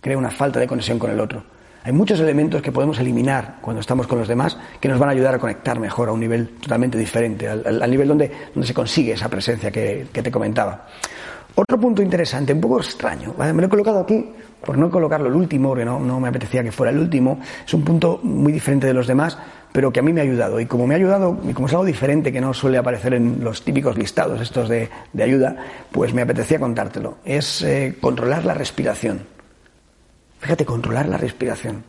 crea 0.00 0.18
una 0.18 0.30
falta 0.30 0.58
de 0.58 0.66
conexión 0.66 0.98
con 0.98 1.10
el 1.10 1.20
otro. 1.20 1.44
Hay 1.82 1.92
muchos 1.92 2.20
elementos 2.20 2.60
que 2.60 2.72
podemos 2.72 2.98
eliminar 2.98 3.56
cuando 3.62 3.80
estamos 3.80 4.06
con 4.06 4.18
los 4.18 4.28
demás 4.28 4.58
que 4.80 4.88
nos 4.88 4.98
van 4.98 5.08
a 5.08 5.12
ayudar 5.12 5.34
a 5.34 5.38
conectar 5.38 5.80
mejor 5.80 6.10
a 6.10 6.12
un 6.12 6.20
nivel 6.20 6.48
totalmente 6.60 6.98
diferente, 6.98 7.48
al, 7.48 7.90
nivel 7.90 8.08
donde, 8.08 8.30
donde, 8.54 8.66
se 8.66 8.74
consigue 8.74 9.12
esa 9.12 9.28
presencia 9.28 9.70
que, 9.70 10.08
te 10.12 10.30
comentaba. 10.30 10.86
Otro 11.54 11.80
punto 11.80 12.02
interesante, 12.02 12.52
un 12.52 12.60
poco 12.60 12.78
extraño, 12.78 13.34
me 13.38 13.52
lo 13.52 13.66
he 13.66 13.68
colocado 13.68 14.00
aquí 14.00 14.30
por 14.64 14.76
no 14.76 14.90
colocarlo 14.90 15.28
el 15.28 15.34
último, 15.34 15.70
porque 15.70 15.84
no, 15.84 15.98
no 15.98 16.20
me 16.20 16.28
apetecía 16.28 16.62
que 16.62 16.70
fuera 16.70 16.92
el 16.92 16.98
último, 16.98 17.40
es 17.66 17.72
un 17.72 17.82
punto 17.82 18.20
muy 18.22 18.52
diferente 18.52 18.86
de 18.86 18.92
los 18.92 19.06
demás, 19.06 19.38
pero 19.72 19.90
que 19.90 20.00
a 20.00 20.02
mí 20.02 20.12
me 20.12 20.20
ha 20.20 20.24
ayudado. 20.24 20.60
Y 20.60 20.66
como 20.66 20.86
me 20.86 20.94
ha 20.94 20.98
ayudado, 20.98 21.38
y 21.48 21.54
como 21.54 21.66
es 21.66 21.72
algo 21.72 21.86
diferente 21.86 22.30
que 22.30 22.40
no 22.40 22.52
suele 22.52 22.76
aparecer 22.76 23.14
en 23.14 23.42
los 23.42 23.62
típicos 23.62 23.96
listados 23.96 24.40
estos 24.40 24.68
de, 24.68 24.90
de 25.12 25.22
ayuda, 25.22 25.56
pues 25.90 26.12
me 26.12 26.22
apetecía 26.22 26.58
contártelo. 26.58 27.16
Es 27.24 27.62
eh, 27.62 27.96
controlar 28.00 28.44
la 28.44 28.54
respiración. 28.54 29.39
Fíjate, 30.40 30.64
controlar 30.64 31.08
la 31.08 31.18
respiración. 31.18 31.84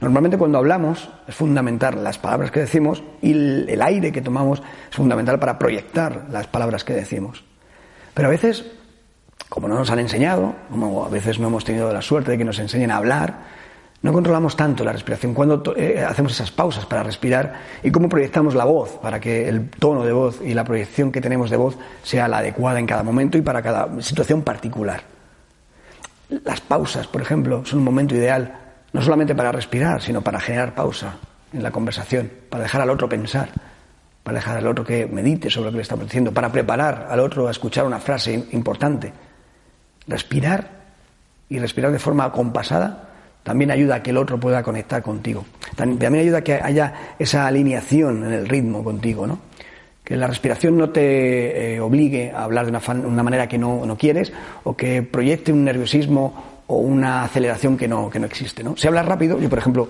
Normalmente 0.00 0.38
cuando 0.38 0.58
hablamos 0.58 1.08
es 1.28 1.34
fundamental 1.34 2.02
las 2.02 2.18
palabras 2.18 2.50
que 2.50 2.60
decimos 2.60 3.02
y 3.20 3.32
el, 3.32 3.82
aire 3.82 4.10
que 4.10 4.20
tomamos 4.20 4.60
es 4.90 4.96
fundamental 4.96 5.38
para 5.38 5.58
proyectar 5.58 6.26
las 6.30 6.48
palabras 6.48 6.82
que 6.82 6.92
decimos. 6.92 7.44
Pero 8.12 8.28
a 8.28 8.30
veces, 8.30 8.64
como 9.48 9.68
no 9.68 9.76
nos 9.76 9.90
han 9.90 10.00
enseñado, 10.00 10.54
como 10.70 11.04
a 11.04 11.08
veces 11.08 11.38
no 11.38 11.48
hemos 11.48 11.64
tenido 11.64 11.92
la 11.92 12.02
suerte 12.02 12.32
de 12.32 12.38
que 12.38 12.44
nos 12.44 12.58
enseñen 12.58 12.90
a 12.90 12.96
hablar, 12.96 13.62
no 14.02 14.12
controlamos 14.12 14.56
tanto 14.56 14.82
la 14.82 14.92
respiración. 14.92 15.34
Cuando 15.34 15.62
eh, 15.76 16.04
hacemos 16.04 16.32
esas 16.32 16.50
pausas 16.50 16.84
para 16.86 17.04
respirar 17.04 17.54
y 17.84 17.92
cómo 17.92 18.08
proyectamos 18.08 18.56
la 18.56 18.64
voz 18.64 18.98
para 19.00 19.20
que 19.20 19.48
el 19.48 19.70
tono 19.70 20.04
de 20.04 20.12
voz 20.12 20.40
y 20.44 20.54
la 20.54 20.64
proyección 20.64 21.12
que 21.12 21.20
tenemos 21.20 21.48
de 21.48 21.56
voz 21.56 21.78
sea 22.02 22.26
la 22.26 22.38
adecuada 22.38 22.80
en 22.80 22.86
cada 22.86 23.04
momento 23.04 23.38
y 23.38 23.42
para 23.42 23.62
cada 23.62 24.02
situación 24.02 24.42
particular. 24.42 25.21
Las 26.44 26.60
pausas, 26.60 27.06
por 27.06 27.20
ejemplo, 27.20 27.64
son 27.64 27.80
un 27.80 27.84
momento 27.84 28.14
ideal 28.14 28.58
no 28.92 29.02
solamente 29.02 29.34
para 29.34 29.52
respirar, 29.52 30.00
sino 30.02 30.22
para 30.22 30.40
generar 30.40 30.74
pausa 30.74 31.16
en 31.52 31.62
la 31.62 31.70
conversación, 31.70 32.30
para 32.48 32.64
dejar 32.64 32.80
al 32.80 32.90
otro 32.90 33.08
pensar, 33.08 33.48
para 34.22 34.36
dejar 34.36 34.58
al 34.58 34.66
otro 34.66 34.84
que 34.84 35.06
medite 35.06 35.50
sobre 35.50 35.66
lo 35.66 35.70
que 35.72 35.76
le 35.78 35.82
estamos 35.82 36.06
diciendo, 36.06 36.32
para 36.32 36.50
preparar 36.50 37.08
al 37.10 37.20
otro 37.20 37.48
a 37.48 37.50
escuchar 37.50 37.84
una 37.84 37.98
frase 37.98 38.46
importante. 38.52 39.12
Respirar 40.06 40.82
y 41.48 41.58
respirar 41.58 41.92
de 41.92 41.98
forma 41.98 42.30
compasada 42.32 43.08
también 43.42 43.70
ayuda 43.70 43.96
a 43.96 44.02
que 44.02 44.10
el 44.10 44.16
otro 44.16 44.38
pueda 44.38 44.62
conectar 44.62 45.02
contigo. 45.02 45.44
También 45.74 46.14
ayuda 46.14 46.38
a 46.38 46.42
que 46.42 46.54
haya 46.54 47.14
esa 47.18 47.46
alineación 47.46 48.24
en 48.24 48.32
el 48.32 48.48
ritmo 48.48 48.84
contigo, 48.84 49.26
¿no? 49.26 49.40
La 50.16 50.26
respiración 50.26 50.76
no 50.76 50.90
te 50.90 51.74
eh, 51.74 51.80
obligue 51.80 52.30
a 52.30 52.44
hablar 52.44 52.66
de 52.66 52.70
una, 52.70 53.06
una 53.06 53.22
manera 53.22 53.48
que 53.48 53.58
no, 53.58 53.86
no, 53.86 53.96
quieres 53.96 54.32
o 54.64 54.76
que 54.76 55.02
proyecte 55.02 55.52
un 55.52 55.64
nerviosismo 55.64 56.62
o 56.66 56.76
una 56.76 57.24
aceleración 57.24 57.76
que 57.76 57.88
no, 57.88 58.10
que 58.10 58.18
no 58.18 58.26
existe, 58.26 58.62
¿no? 58.62 58.76
Si 58.76 58.86
hablas 58.86 59.06
rápido, 59.06 59.38
yo 59.38 59.48
por 59.48 59.58
ejemplo, 59.58 59.88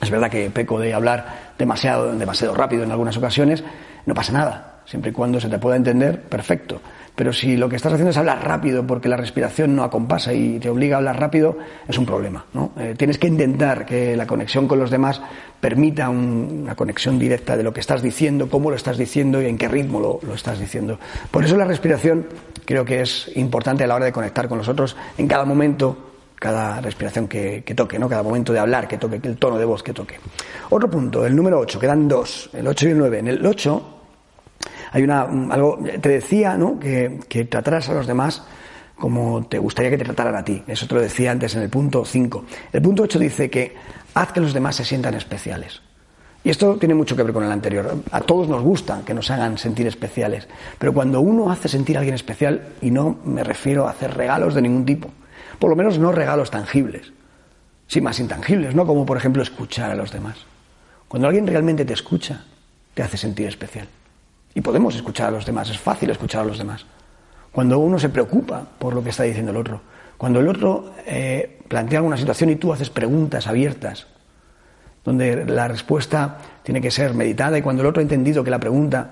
es 0.00 0.10
verdad 0.10 0.30
que 0.30 0.50
peco 0.50 0.78
de 0.78 0.94
hablar 0.94 1.52
demasiado, 1.58 2.14
demasiado 2.16 2.54
rápido 2.54 2.84
en 2.84 2.90
algunas 2.90 3.16
ocasiones, 3.16 3.64
no 4.06 4.14
pasa 4.14 4.32
nada. 4.32 4.73
Siempre 4.86 5.10
y 5.10 5.14
cuando 5.14 5.40
se 5.40 5.48
te 5.48 5.58
pueda 5.58 5.76
entender, 5.76 6.20
perfecto. 6.22 6.80
Pero 7.14 7.32
si 7.32 7.56
lo 7.56 7.68
que 7.68 7.76
estás 7.76 7.92
haciendo 7.92 8.10
es 8.10 8.16
hablar 8.16 8.44
rápido 8.44 8.84
porque 8.84 9.08
la 9.08 9.16
respiración 9.16 9.76
no 9.76 9.84
acompasa 9.84 10.32
y 10.32 10.58
te 10.58 10.68
obliga 10.68 10.96
a 10.96 10.98
hablar 10.98 11.20
rápido, 11.20 11.56
es 11.86 11.96
un 11.96 12.04
problema. 12.04 12.44
¿no? 12.52 12.72
Eh, 12.76 12.94
tienes 12.98 13.18
que 13.18 13.28
intentar 13.28 13.86
que 13.86 14.16
la 14.16 14.26
conexión 14.26 14.66
con 14.66 14.80
los 14.80 14.90
demás 14.90 15.20
permita 15.60 16.08
un, 16.08 16.62
una 16.62 16.74
conexión 16.74 17.18
directa 17.18 17.56
de 17.56 17.62
lo 17.62 17.72
que 17.72 17.80
estás 17.80 18.02
diciendo, 18.02 18.48
cómo 18.48 18.68
lo 18.68 18.76
estás 18.76 18.98
diciendo 18.98 19.40
y 19.40 19.46
en 19.46 19.56
qué 19.56 19.68
ritmo 19.68 20.00
lo, 20.00 20.18
lo, 20.22 20.34
estás 20.34 20.58
diciendo. 20.58 20.98
Por 21.30 21.44
eso 21.44 21.56
la 21.56 21.64
respiración 21.64 22.26
creo 22.64 22.84
que 22.84 23.00
es 23.00 23.30
importante 23.36 23.84
a 23.84 23.86
la 23.86 23.94
hora 23.94 24.06
de 24.06 24.12
conectar 24.12 24.48
con 24.48 24.58
los 24.58 24.68
otros 24.68 24.96
en 25.16 25.28
cada 25.28 25.44
momento 25.44 26.10
cada 26.34 26.80
respiración 26.80 27.28
que, 27.28 27.62
que, 27.64 27.74
toque, 27.74 27.98
¿no? 27.98 28.08
cada 28.08 28.22
momento 28.24 28.52
de 28.52 28.58
hablar 28.58 28.88
que 28.88 28.98
toque, 28.98 29.20
el 29.22 29.36
tono 29.36 29.56
de 29.56 29.64
voz 29.64 29.82
que 29.82 29.94
toque. 29.94 30.16
Otro 30.68 30.90
punto, 30.90 31.24
el 31.24 31.34
número 31.34 31.60
8, 31.60 31.78
quedan 31.78 32.08
dos, 32.08 32.50
el 32.52 32.66
8 32.66 32.88
y 32.88 32.90
el 32.90 32.98
9. 32.98 33.18
En 33.20 33.28
el 33.28 33.46
8 33.46 33.93
hay 34.94 35.02
una, 35.02 35.22
algo, 35.22 35.80
te 36.00 36.08
decía, 36.08 36.56
¿no? 36.56 36.78
Que, 36.78 37.18
que 37.28 37.48
a 37.52 37.92
los 37.92 38.06
demás 38.06 38.44
como 38.96 39.44
te 39.44 39.58
gustaría 39.58 39.90
que 39.90 39.98
te 39.98 40.04
trataran 40.04 40.36
a 40.36 40.44
ti. 40.44 40.62
Eso 40.68 40.86
te 40.86 40.94
lo 40.94 41.00
decía 41.00 41.32
antes 41.32 41.56
en 41.56 41.62
el 41.62 41.68
punto 41.68 42.04
5. 42.04 42.44
El 42.72 42.80
punto 42.80 43.02
8 43.02 43.18
dice 43.18 43.50
que 43.50 43.74
haz 44.14 44.30
que 44.30 44.40
los 44.40 44.54
demás 44.54 44.76
se 44.76 44.84
sientan 44.84 45.14
especiales. 45.14 45.82
Y 46.44 46.50
esto 46.50 46.76
tiene 46.76 46.94
mucho 46.94 47.16
que 47.16 47.24
ver 47.24 47.32
con 47.32 47.42
el 47.42 47.50
anterior. 47.50 48.04
A 48.12 48.20
todos 48.20 48.48
nos 48.48 48.62
gusta 48.62 49.02
que 49.04 49.14
nos 49.14 49.32
hagan 49.32 49.58
sentir 49.58 49.88
especiales. 49.88 50.46
Pero 50.78 50.94
cuando 50.94 51.20
uno 51.20 51.50
hace 51.50 51.68
sentir 51.68 51.96
a 51.96 51.98
alguien 51.98 52.14
especial, 52.14 52.68
y 52.80 52.92
no 52.92 53.18
me 53.24 53.42
refiero 53.42 53.88
a 53.88 53.90
hacer 53.90 54.14
regalos 54.14 54.54
de 54.54 54.62
ningún 54.62 54.86
tipo, 54.86 55.10
por 55.58 55.70
lo 55.70 55.76
menos 55.76 55.98
no 55.98 56.12
regalos 56.12 56.52
tangibles, 56.52 57.12
sí 57.88 58.00
más 58.00 58.20
intangibles, 58.20 58.76
¿no? 58.76 58.86
Como 58.86 59.04
por 59.04 59.16
ejemplo 59.16 59.42
escuchar 59.42 59.90
a 59.90 59.96
los 59.96 60.12
demás. 60.12 60.36
Cuando 61.08 61.26
alguien 61.26 61.48
realmente 61.48 61.84
te 61.84 61.94
escucha, 61.94 62.44
te 62.94 63.02
hace 63.02 63.16
sentir 63.16 63.48
especial. 63.48 63.88
Y 64.54 64.60
podemos 64.60 64.94
escuchar 64.94 65.28
a 65.28 65.30
los 65.32 65.44
demás, 65.44 65.68
es 65.70 65.78
fácil 65.78 66.10
escuchar 66.10 66.42
a 66.42 66.44
los 66.44 66.58
demás. 66.58 66.86
Cuando 67.50 67.78
uno 67.78 67.98
se 67.98 68.08
preocupa 68.08 68.66
por 68.78 68.94
lo 68.94 69.02
que 69.02 69.10
está 69.10 69.24
diciendo 69.24 69.50
el 69.50 69.56
otro, 69.56 69.80
cuando 70.16 70.40
el 70.40 70.48
otro 70.48 70.92
eh, 71.06 71.60
plantea 71.68 71.98
alguna 71.98 72.16
situación 72.16 72.50
y 72.50 72.56
tú 72.56 72.72
haces 72.72 72.90
preguntas 72.90 73.46
abiertas, 73.46 74.06
donde 75.04 75.44
la 75.44 75.68
respuesta 75.68 76.38
tiene 76.62 76.80
que 76.80 76.90
ser 76.90 77.14
meditada 77.14 77.58
y 77.58 77.62
cuando 77.62 77.82
el 77.82 77.88
otro 77.88 78.00
ha 78.00 78.02
entendido 78.02 78.42
que 78.42 78.50
la 78.50 78.58
pregunta 78.58 79.10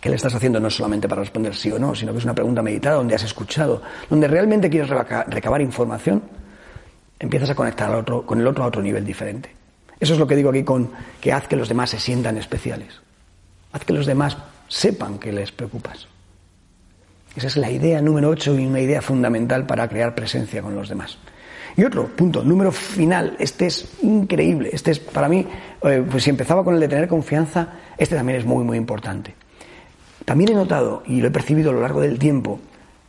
que 0.00 0.08
le 0.08 0.16
estás 0.16 0.34
haciendo 0.34 0.58
no 0.58 0.66
es 0.66 0.74
solamente 0.74 1.08
para 1.08 1.20
responder 1.20 1.54
sí 1.54 1.70
o 1.70 1.78
no, 1.78 1.94
sino 1.94 2.12
que 2.12 2.18
es 2.18 2.24
una 2.24 2.34
pregunta 2.34 2.60
meditada 2.60 2.96
donde 2.96 3.14
has 3.14 3.22
escuchado, 3.22 3.82
donde 4.10 4.26
realmente 4.26 4.68
quieres 4.68 4.90
recabar 4.90 5.60
información, 5.60 6.22
empiezas 7.20 7.50
a 7.50 7.54
conectar 7.54 7.88
al 7.88 8.00
otro, 8.00 8.26
con 8.26 8.40
el 8.40 8.46
otro 8.48 8.64
a 8.64 8.66
otro 8.66 8.82
nivel 8.82 9.04
diferente. 9.04 9.54
Eso 10.00 10.14
es 10.14 10.18
lo 10.18 10.26
que 10.26 10.34
digo 10.34 10.50
aquí 10.50 10.64
con 10.64 10.90
que 11.20 11.32
haz 11.32 11.46
que 11.46 11.54
los 11.54 11.68
demás 11.68 11.90
se 11.90 12.00
sientan 12.00 12.36
especiales. 12.36 13.00
Haz 13.72 13.84
que 13.84 13.92
los 13.92 14.04
demás 14.04 14.36
sepan 14.72 15.18
que 15.18 15.30
les 15.32 15.52
preocupas. 15.52 16.08
Esa 17.36 17.46
es 17.46 17.56
la 17.56 17.70
idea 17.70 18.00
número 18.00 18.30
8 18.30 18.58
y 18.58 18.66
una 18.66 18.80
idea 18.80 19.02
fundamental 19.02 19.66
para 19.66 19.86
crear 19.86 20.14
presencia 20.14 20.62
con 20.62 20.74
los 20.74 20.88
demás. 20.88 21.18
Y 21.76 21.84
otro 21.84 22.06
punto, 22.08 22.42
número 22.42 22.72
final, 22.72 23.36
este 23.38 23.66
es 23.66 23.86
increíble, 24.02 24.70
este 24.72 24.90
es 24.90 24.98
para 24.98 25.28
mí, 25.28 25.46
eh, 25.82 26.04
pues 26.10 26.24
si 26.24 26.30
empezaba 26.30 26.64
con 26.64 26.74
el 26.74 26.80
de 26.80 26.88
tener 26.88 27.08
confianza, 27.08 27.68
este 27.98 28.16
también 28.16 28.38
es 28.38 28.46
muy, 28.46 28.64
muy 28.64 28.78
importante. 28.78 29.34
También 30.24 30.50
he 30.50 30.54
notado, 30.54 31.02
y 31.06 31.20
lo 31.20 31.28
he 31.28 31.30
percibido 31.30 31.70
a 31.70 31.74
lo 31.74 31.80
largo 31.80 32.00
del 32.00 32.18
tiempo, 32.18 32.60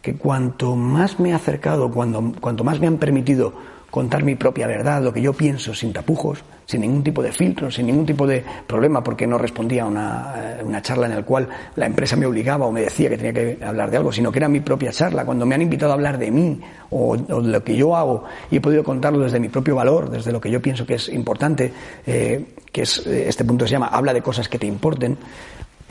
que 0.01 0.15
cuanto 0.15 0.75
más 0.75 1.19
me 1.19 1.29
he 1.29 1.33
acercado, 1.33 1.91
cuando, 1.91 2.33
cuanto 2.39 2.63
más 2.63 2.79
me 2.79 2.87
han 2.87 2.97
permitido 2.97 3.53
contar 3.93 4.23
mi 4.23 4.33
propia 4.33 4.65
verdad, 4.65 5.03
lo 5.03 5.13
que 5.13 5.21
yo 5.21 5.33
pienso, 5.33 5.71
sin 5.75 5.93
tapujos, 5.93 6.43
sin 6.65 6.81
ningún 6.81 7.03
tipo 7.03 7.21
de 7.21 7.31
filtro, 7.31 7.69
sin 7.69 7.85
ningún 7.85 8.07
tipo 8.07 8.25
de 8.25 8.43
problema, 8.65 9.03
porque 9.03 9.27
no 9.27 9.37
respondía 9.37 9.83
a 9.83 9.85
una, 9.85 10.33
eh, 10.35 10.63
una, 10.65 10.81
charla 10.81 11.05
en 11.05 11.15
la 11.15 11.21
cual 11.21 11.47
la 11.75 11.85
empresa 11.85 12.15
me 12.15 12.25
obligaba 12.25 12.65
o 12.65 12.71
me 12.71 12.81
decía 12.81 13.07
que 13.07 13.17
tenía 13.17 13.33
que 13.33 13.63
hablar 13.63 13.91
de 13.91 13.97
algo, 13.97 14.11
sino 14.11 14.31
que 14.31 14.39
era 14.39 14.49
mi 14.49 14.61
propia 14.61 14.91
charla, 14.91 15.23
cuando 15.25 15.45
me 15.45 15.53
han 15.53 15.61
invitado 15.61 15.91
a 15.91 15.93
hablar 15.93 16.17
de 16.17 16.31
mí 16.31 16.59
o, 16.89 17.11
o 17.11 17.41
de 17.43 17.49
lo 17.49 17.63
que 17.63 17.75
yo 17.75 17.95
hago 17.95 18.23
y 18.49 18.55
he 18.55 18.61
podido 18.61 18.83
contarlo 18.83 19.19
desde 19.19 19.39
mi 19.39 19.49
propio 19.49 19.75
valor, 19.75 20.09
desde 20.09 20.31
lo 20.31 20.41
que 20.41 20.49
yo 20.49 20.59
pienso 20.59 20.87
que 20.87 20.95
es 20.95 21.09
importante, 21.09 21.71
eh, 22.07 22.55
que 22.71 22.81
es, 22.81 23.05
eh, 23.05 23.25
este 23.27 23.45
punto 23.45 23.67
se 23.67 23.73
llama 23.73 23.89
habla 23.89 24.11
de 24.11 24.23
cosas 24.23 24.49
que 24.49 24.57
te 24.57 24.65
importen, 24.65 25.19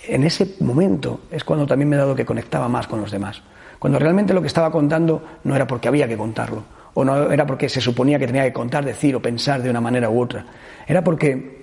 en 0.09 0.25
ese 0.25 0.57
momento 0.59 1.21
es 1.31 1.45
cuando 1.45 1.69
también 1.69 1.89
me 1.89 1.95
he 1.95 2.01
dado 2.01 2.17
que 2.17 2.25
conectaba 2.25 2.69
más 2.69 2.89
con 2.89 3.01
los 3.01 3.13
demás. 3.13 3.41
Cuando 3.79 4.01
realmente 4.01 4.35
lo 4.35 4.41
que 4.41 4.49
estaba 4.49 4.73
contando 4.73 5.23
no 5.45 5.55
era 5.55 5.69
porque 5.69 5.87
había 5.87 6.09
que 6.09 6.17
contarlo, 6.17 6.65
o 6.95 7.05
no 7.05 7.31
era 7.31 7.47
porque 7.47 7.69
se 7.69 7.81
suponía 7.81 8.19
que 8.19 8.27
tenía 8.27 8.45
que 8.45 8.53
contar, 8.53 8.85
decir 8.85 9.15
o 9.17 9.23
pensar 9.23 9.63
de 9.63 9.71
una 9.71 9.81
manera 9.81 10.11
u 10.11 10.21
otra. 10.21 10.45
Era 10.87 11.03
porque 11.03 11.63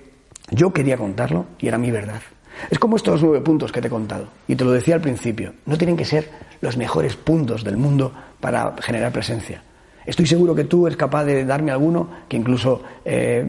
yo 0.50 0.72
quería 0.72 0.96
contarlo 0.96 1.46
y 1.58 1.68
era 1.68 1.78
mi 1.78 1.90
verdad. 1.90 2.20
Es 2.68 2.78
como 2.78 2.96
estos 2.96 3.22
nueve 3.22 3.40
puntos 3.40 3.72
que 3.72 3.80
te 3.80 3.86
he 3.86 3.90
contado. 3.90 4.28
Y 4.48 4.56
te 4.56 4.64
lo 4.64 4.72
decía 4.72 4.94
al 4.94 5.00
principio. 5.00 5.54
No 5.66 5.78
tienen 5.78 5.96
que 5.96 6.04
ser 6.04 6.28
los 6.60 6.76
mejores 6.76 7.16
puntos 7.16 7.64
del 7.64 7.76
mundo 7.76 8.12
para 8.40 8.74
generar 8.80 9.12
presencia. 9.12 9.62
Estoy 10.04 10.26
seguro 10.26 10.54
que 10.54 10.64
tú 10.64 10.86
eres 10.86 10.96
capaz 10.96 11.24
de 11.24 11.44
darme 11.44 11.70
alguno 11.70 12.08
que 12.28 12.36
incluso 12.36 12.82
eh, 13.04 13.46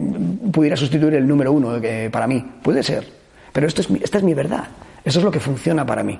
pudiera 0.52 0.76
sustituir 0.76 1.14
el 1.14 1.26
número 1.26 1.52
uno 1.52 1.76
eh, 1.76 2.08
para 2.10 2.26
mí. 2.26 2.44
Puede 2.62 2.82
ser. 2.82 3.06
Pero 3.52 3.66
esto 3.66 3.80
es 3.80 3.90
mi, 3.90 4.00
esta 4.02 4.18
es 4.18 4.24
mi 4.24 4.34
verdad. 4.34 4.64
Eso 5.04 5.18
es 5.18 5.24
lo 5.24 5.30
que 5.30 5.40
funciona 5.40 5.84
para 5.84 6.02
mí. 6.02 6.18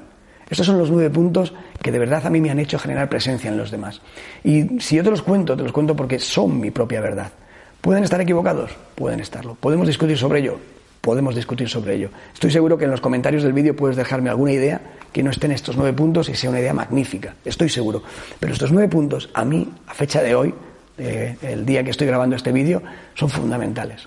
Estos 0.53 0.67
son 0.67 0.77
los 0.77 0.91
nueve 0.91 1.09
puntos 1.09 1.55
que 1.81 1.91
de 1.91 1.99
verdad 1.99 2.27
a 2.27 2.29
mí 2.29 2.39
me 2.39 2.51
han 2.51 2.59
hecho 2.59 2.79
generar 2.79 3.09
presencia 3.09 3.49
en 3.49 3.57
los 3.57 3.71
demás. 3.71 4.03
Y 4.45 4.81
si 4.81 4.97
yo 4.97 5.03
te 5.03 5.09
los 5.09 5.23
cuento, 5.23 5.57
te 5.57 5.63
los 5.63 5.73
cuento 5.73 5.97
porque 5.97 6.19
son 6.19 6.61
mi 6.61 6.71
propia 6.71 7.01
verdad. 7.01 7.33
¿Pueden 7.81 8.05
estar 8.05 8.21
equivocados? 8.21 8.71
Pueden 8.95 9.21
estarlo. 9.21 9.55
¿Podemos 9.55 9.87
discutir 9.87 10.19
sobre 10.19 10.41
ello? 10.41 10.59
Podemos 11.01 11.35
discutir 11.35 11.71
sobre 11.71 11.95
ello. 11.95 12.11
Estoy 12.35 12.51
seguro 12.51 12.77
que 12.77 12.85
en 12.85 12.91
los 12.91 13.01
comentarios 13.01 13.43
del 13.45 13.55
vídeo 13.55 13.75
puedes 13.75 13.97
dejarme 13.97 14.29
alguna 14.29 14.53
idea 14.53 14.79
que 15.11 15.23
no 15.23 15.31
esté 15.31 15.47
en 15.47 15.53
estos 15.53 15.79
nueve 15.79 15.95
puntos 15.95 16.29
y 16.29 16.35
sea 16.35 16.51
una 16.51 16.61
idea 16.61 16.75
magnífica. 16.75 17.35
Estoy 17.47 17.71
seguro. 17.71 18.03
Pero 18.39 18.53
estos 18.53 18.73
nueve 18.73 18.91
puntos, 18.91 19.31
a 19.33 19.47
mí, 19.47 19.67
a 19.87 19.95
fecha 19.95 20.23
de 20.23 20.35
hoy, 20.35 20.55
eh, 20.99 21.35
el 21.41 21.65
día 21.65 21.83
que 21.83 21.93
estoy 21.93 22.09
grabando 22.09 22.37
este 22.37 22.53
vídeo, 22.53 22.83
son 23.15 23.31
fundamentales. 23.31 24.07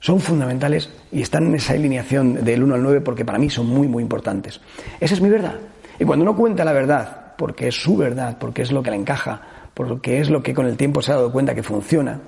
Son 0.00 0.18
fundamentales 0.18 0.88
y 1.12 1.20
están 1.20 1.46
en 1.46 1.54
esa 1.56 1.74
alineación 1.74 2.42
del 2.42 2.62
1 2.62 2.74
al 2.74 2.82
9 2.82 3.00
porque 3.02 3.24
para 3.24 3.38
mí 3.38 3.50
son 3.50 3.66
muy, 3.66 3.86
muy 3.86 4.02
importantes. 4.02 4.60
Esa 4.98 5.14
es 5.14 5.20
mi 5.20 5.28
verdad. 5.28 5.56
Y 5.98 6.04
cuando 6.04 6.22
uno 6.22 6.34
cuenta 6.34 6.64
la 6.64 6.72
verdad, 6.72 7.34
porque 7.36 7.68
es 7.68 7.74
su 7.74 7.98
verdad, 7.98 8.38
porque 8.40 8.62
es 8.62 8.72
lo 8.72 8.82
que 8.82 8.90
le 8.90 8.96
encaja, 8.96 9.42
porque 9.74 10.18
es 10.20 10.30
lo 10.30 10.42
que 10.42 10.54
con 10.54 10.66
el 10.66 10.78
tiempo 10.78 11.02
se 11.02 11.12
ha 11.12 11.16
dado 11.16 11.30
cuenta 11.30 11.54
que 11.54 11.62
funciona, 11.62 12.18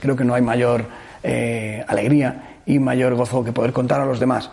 creo 0.00 0.16
que 0.16 0.24
no 0.24 0.34
hay 0.34 0.40
mayor 0.40 0.86
eh, 1.22 1.84
alegría 1.86 2.60
y 2.64 2.78
mayor 2.78 3.14
gozo 3.14 3.44
que 3.44 3.52
poder 3.52 3.74
contar 3.74 4.00
a 4.00 4.06
los 4.06 4.18
demás. 4.18 4.50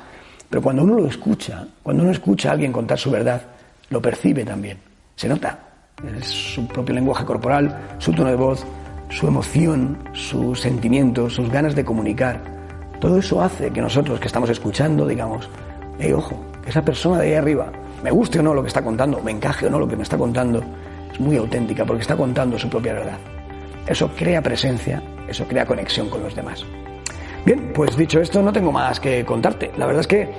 Pero 0.49 0.61
cuando 0.61 0.83
uno 0.83 0.95
lo 0.95 1.07
escucha, 1.07 1.65
cuando 1.81 2.03
uno 2.03 2.11
escucha 2.11 2.49
a 2.49 2.51
alguien 2.51 2.73
contar 2.73 2.99
su 2.99 3.09
verdad, 3.09 3.41
lo 3.89 4.01
percibe 4.01 4.43
también. 4.43 4.77
Se 5.15 5.29
nota. 5.29 5.57
es 6.17 6.25
su 6.25 6.67
propio 6.67 6.95
lenguaje 6.95 7.23
corporal, 7.23 7.95
su 7.97 8.11
tono 8.11 8.29
de 8.29 8.35
voz, 8.35 8.65
su 9.11 9.27
emoción, 9.27 9.97
sus 10.13 10.61
sentimientos, 10.61 11.35
sus 11.35 11.49
ganas 11.51 11.75
de 11.75 11.85
comunicar. 11.85 12.41
Todo 12.99 13.19
eso 13.19 13.41
hace 13.41 13.69
que 13.69 13.81
nosotros 13.81 14.19
que 14.19 14.27
estamos 14.27 14.49
escuchando 14.49 15.05
digamos, 15.05 15.49
hey, 15.99 16.13
ojo, 16.13 16.41
esa 16.65 16.83
persona 16.83 17.19
de 17.19 17.27
ahí 17.27 17.33
arriba, 17.33 17.71
me 18.03 18.09
guste 18.09 18.39
o 18.39 18.43
no 18.43 18.53
lo 18.53 18.61
que 18.61 18.69
está 18.69 18.81
contando, 18.81 19.21
me 19.21 19.31
encaje 19.31 19.67
o 19.67 19.69
no 19.69 19.79
lo 19.79 19.87
que 19.87 19.95
me 19.95 20.03
está 20.03 20.17
contando, 20.17 20.63
es 21.11 21.19
muy 21.19 21.37
auténtica 21.37 21.85
porque 21.85 22.01
está 22.01 22.15
contando 22.15 22.57
su 22.57 22.69
propia 22.69 22.93
verdad. 22.93 23.17
Eso 23.85 24.09
crea 24.15 24.41
presencia, 24.41 25.01
eso 25.27 25.45
crea 25.45 25.65
conexión 25.65 26.09
con 26.09 26.23
los 26.23 26.35
demás. 26.35 26.63
Bien, 27.45 27.71
pues 27.73 27.97
dicho 27.97 28.21
esto, 28.21 28.41
no 28.41 28.53
tengo 28.53 28.71
más 28.71 28.99
que 28.99 29.25
contarte. 29.25 29.71
La 29.77 29.87
verdad 29.87 30.01
es 30.01 30.07
que 30.07 30.29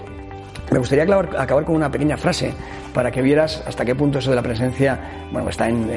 me 0.71 0.79
gustaría 0.79 1.05
acabar, 1.05 1.65
con 1.65 1.75
una 1.75 1.91
pequeña 1.91 2.17
frase 2.17 2.55
para 2.95 3.11
que 3.11 3.21
vieras 3.21 3.63
hasta 3.67 3.85
qué 3.85 3.95
punto 3.95 4.21
eso 4.21 4.31
de 4.31 4.37
la 4.37 4.43
presencia, 4.43 4.99
bueno, 5.31 5.51
está 5.51 5.69
en, 5.69 5.91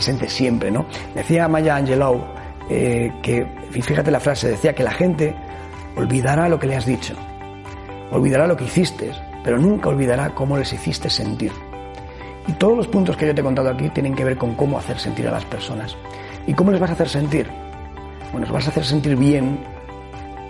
presente 0.00 0.30
siempre, 0.30 0.70
¿no? 0.70 0.86
Decía 1.14 1.46
Maya 1.46 1.76
Angelou 1.76 2.24
eh, 2.70 3.12
que, 3.20 3.46
fíjate 3.70 4.10
la 4.10 4.18
frase, 4.18 4.48
decía 4.48 4.74
que 4.74 4.82
la 4.82 4.92
gente 4.92 5.36
olvidará 5.94 6.48
lo 6.48 6.58
que 6.58 6.66
le 6.66 6.76
has 6.76 6.86
dicho, 6.86 7.12
olvidará 8.10 8.46
lo 8.46 8.56
que 8.56 8.64
hiciste, 8.64 9.12
pero 9.44 9.58
nunca 9.58 9.90
olvidará 9.90 10.30
cómo 10.34 10.56
les 10.56 10.72
hiciste 10.72 11.10
sentir. 11.10 11.52
Y 12.46 12.52
todos 12.52 12.78
los 12.78 12.88
puntos 12.88 13.14
que 13.14 13.26
yo 13.26 13.34
te 13.34 13.42
he 13.42 13.44
contado 13.44 13.68
aquí 13.68 13.90
tienen 13.90 14.14
que 14.14 14.24
ver 14.24 14.38
con 14.38 14.54
cómo 14.54 14.78
hacer 14.78 14.98
sentir 14.98 15.28
a 15.28 15.32
las 15.32 15.44
personas. 15.44 15.94
¿Y 16.46 16.54
cómo 16.54 16.70
les 16.70 16.80
vas 16.80 16.88
a 16.88 16.94
hacer 16.94 17.10
sentir? 17.10 17.46
Bueno, 18.32 18.46
les 18.46 18.52
vas 18.52 18.68
a 18.68 18.70
hacer 18.70 18.86
sentir 18.86 19.16
bien, 19.16 19.60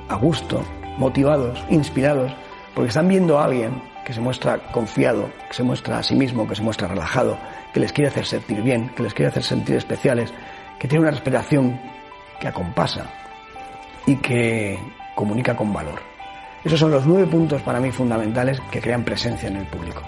a 0.08 0.14
gusto, 0.14 0.62
motivados, 0.96 1.60
inspirados, 1.70 2.32
porque 2.72 2.90
están 2.90 3.08
viendo 3.08 3.36
a 3.36 3.46
alguien 3.46 3.82
que 4.04 4.12
se 4.12 4.20
muestra 4.20 4.58
confiado, 4.70 5.28
que 5.48 5.54
se 5.54 5.64
muestra 5.64 5.98
a 5.98 6.04
sí 6.04 6.14
mismo, 6.14 6.46
que 6.46 6.54
se 6.54 6.62
muestra 6.62 6.86
relajado, 6.86 7.36
que 7.72 7.80
les 7.80 7.92
quiere 7.92 8.08
hacer 8.10 8.26
sentir 8.26 8.62
bien, 8.62 8.90
que 8.90 9.02
les 9.02 9.14
quiere 9.14 9.28
hacer 9.30 9.42
sentir 9.42 9.76
especiales, 9.76 10.32
que 10.78 10.88
tiene 10.88 11.02
una 11.02 11.10
respiración 11.10 11.80
que 12.40 12.48
acompasa 12.48 13.10
y 14.06 14.16
que 14.16 14.78
comunica 15.14 15.54
con 15.54 15.72
valor. 15.72 16.00
Esos 16.64 16.78
son 16.80 16.90
los 16.90 17.06
nueve 17.06 17.26
puntos 17.26 17.62
para 17.62 17.80
mí 17.80 17.90
fundamentales 17.90 18.60
que 18.70 18.80
crean 18.80 19.04
presencia 19.04 19.48
en 19.48 19.56
el 19.56 19.66
público. 19.66 20.02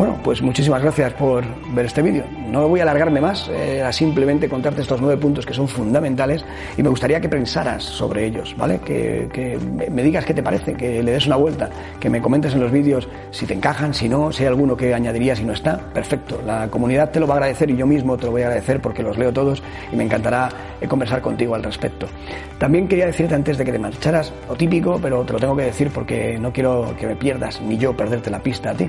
Bueno, 0.00 0.16
pues 0.24 0.40
muchísimas 0.40 0.80
gracias 0.80 1.12
por 1.12 1.44
ver 1.74 1.84
este 1.84 2.00
vídeo. 2.00 2.24
No 2.48 2.66
voy 2.68 2.80
a 2.80 2.84
alargarme 2.84 3.20
más, 3.20 3.50
era 3.50 3.92
simplemente 3.92 4.48
contarte 4.48 4.80
estos 4.80 4.98
nueve 4.98 5.20
puntos 5.20 5.44
que 5.44 5.52
son 5.52 5.68
fundamentales 5.68 6.42
y 6.78 6.82
me 6.82 6.88
gustaría 6.88 7.20
que 7.20 7.28
pensaras 7.28 7.84
sobre 7.84 8.24
ellos, 8.24 8.56
¿vale? 8.56 8.78
Que, 8.78 9.58
me 9.90 10.02
digas 10.02 10.24
qué 10.24 10.32
te 10.32 10.42
parece, 10.42 10.72
que 10.72 11.02
le 11.02 11.12
des 11.12 11.26
una 11.26 11.36
vuelta, 11.36 11.68
que 12.00 12.08
me 12.08 12.22
comentes 12.22 12.54
en 12.54 12.60
los 12.60 12.72
vídeos 12.72 13.10
si 13.30 13.44
te 13.44 13.52
encajan, 13.52 13.92
si 13.92 14.08
no, 14.08 14.32
si 14.32 14.42
hay 14.42 14.48
alguno 14.48 14.74
que 14.74 14.94
añadirías 14.94 15.36
si 15.36 15.44
no 15.44 15.52
está. 15.52 15.76
Perfecto, 15.92 16.40
la 16.46 16.68
comunidad 16.68 17.10
te 17.10 17.20
lo 17.20 17.26
va 17.26 17.34
a 17.34 17.36
agradecer 17.36 17.68
y 17.68 17.76
yo 17.76 17.86
mismo 17.86 18.16
te 18.16 18.24
lo 18.24 18.30
voy 18.30 18.40
a 18.40 18.46
agradecer 18.46 18.80
porque 18.80 19.02
los 19.02 19.18
leo 19.18 19.34
todos 19.34 19.62
y 19.92 19.96
me 19.96 20.04
encantará 20.04 20.48
eh, 20.80 20.88
conversar 20.88 21.20
contigo 21.20 21.54
al 21.54 21.62
respecto. 21.62 22.06
También 22.56 22.88
quería 22.88 23.04
decirte 23.04 23.34
antes 23.34 23.58
de 23.58 23.66
que 23.66 23.72
te 23.72 23.78
marcharas, 23.78 24.32
lo 24.48 24.54
típico, 24.54 24.98
pero 24.98 25.24
te 25.24 25.34
lo 25.34 25.38
tengo 25.38 25.54
que 25.56 25.64
decir 25.64 25.90
porque 25.90 26.38
no 26.38 26.54
quiero 26.54 26.94
que 26.98 27.06
me 27.06 27.16
pierdas, 27.16 27.60
ni 27.60 27.76
yo 27.76 27.94
perderte 27.94 28.30
la 28.30 28.38
pista 28.38 28.70
a 28.70 28.74
ti 28.74 28.88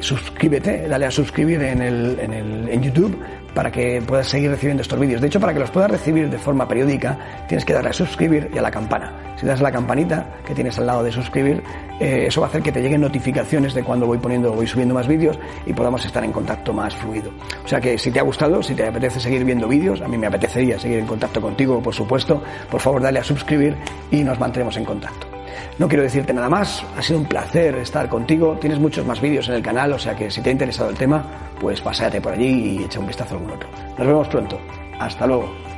suscríbete, 0.00 0.88
dale 0.88 1.06
a 1.06 1.10
suscribir 1.10 1.62
en, 1.62 1.82
el, 1.82 2.18
en, 2.20 2.32
el, 2.32 2.68
en 2.68 2.82
YouTube 2.82 3.18
para 3.54 3.70
que 3.70 4.02
puedas 4.06 4.28
seguir 4.28 4.50
recibiendo 4.50 4.82
estos 4.82 4.98
vídeos. 4.98 5.20
De 5.20 5.26
hecho, 5.26 5.40
para 5.40 5.52
que 5.52 5.60
los 5.60 5.70
puedas 5.70 5.90
recibir 5.90 6.30
de 6.30 6.38
forma 6.38 6.66
periódica, 6.66 7.44
tienes 7.48 7.64
que 7.64 7.72
darle 7.72 7.90
a 7.90 7.92
suscribir 7.92 8.50
y 8.54 8.58
a 8.58 8.62
la 8.62 8.70
campana. 8.70 9.34
Si 9.36 9.46
das 9.46 9.60
a 9.60 9.64
la 9.64 9.72
campanita 9.72 10.36
que 10.46 10.54
tienes 10.54 10.78
al 10.78 10.86
lado 10.86 11.02
de 11.02 11.12
suscribir, 11.12 11.62
eh, 12.00 12.24
eso 12.28 12.40
va 12.40 12.46
a 12.46 12.50
hacer 12.50 12.62
que 12.62 12.72
te 12.72 12.80
lleguen 12.80 13.00
notificaciones 13.00 13.74
de 13.74 13.82
cuando 13.82 14.06
voy 14.06 14.18
poniendo, 14.18 14.52
voy 14.52 14.66
subiendo 14.66 14.94
más 14.94 15.06
vídeos 15.06 15.38
y 15.66 15.72
podamos 15.72 16.04
estar 16.04 16.24
en 16.24 16.32
contacto 16.32 16.72
más 16.72 16.94
fluido. 16.94 17.30
O 17.64 17.68
sea 17.68 17.80
que 17.80 17.98
si 17.98 18.10
te 18.10 18.20
ha 18.20 18.22
gustado, 18.22 18.62
si 18.62 18.74
te 18.74 18.86
apetece 18.86 19.20
seguir 19.20 19.44
viendo 19.44 19.68
vídeos, 19.68 20.00
a 20.00 20.08
mí 20.08 20.16
me 20.16 20.26
apetecería 20.26 20.78
seguir 20.78 21.00
en 21.00 21.06
contacto 21.06 21.40
contigo, 21.40 21.82
por 21.82 21.94
supuesto, 21.94 22.42
por 22.70 22.80
favor 22.80 23.02
dale 23.02 23.18
a 23.18 23.24
suscribir 23.24 23.76
y 24.10 24.22
nos 24.22 24.38
mantendremos 24.38 24.76
en 24.76 24.84
contacto. 24.84 25.31
No 25.78 25.88
quiero 25.88 26.02
decirte 26.02 26.32
nada 26.32 26.48
más, 26.48 26.84
ha 26.96 27.02
sido 27.02 27.18
un 27.20 27.26
placer 27.26 27.74
estar 27.76 28.08
contigo. 28.08 28.56
Tienes 28.60 28.78
muchos 28.78 29.06
más 29.06 29.20
vídeos 29.20 29.48
en 29.48 29.54
el 29.54 29.62
canal, 29.62 29.92
o 29.92 29.98
sea 29.98 30.14
que 30.14 30.30
si 30.30 30.40
te 30.40 30.50
ha 30.50 30.52
interesado 30.52 30.90
el 30.90 30.96
tema, 30.96 31.24
pues 31.60 31.80
pásate 31.80 32.20
por 32.20 32.32
allí 32.32 32.78
y 32.78 32.84
echa 32.84 33.00
un 33.00 33.06
vistazo 33.06 33.34
a 33.34 33.38
algún 33.38 33.52
otro. 33.52 33.68
Nos 33.98 34.06
vemos 34.06 34.28
pronto. 34.28 34.60
Hasta 34.98 35.26
luego. 35.26 35.71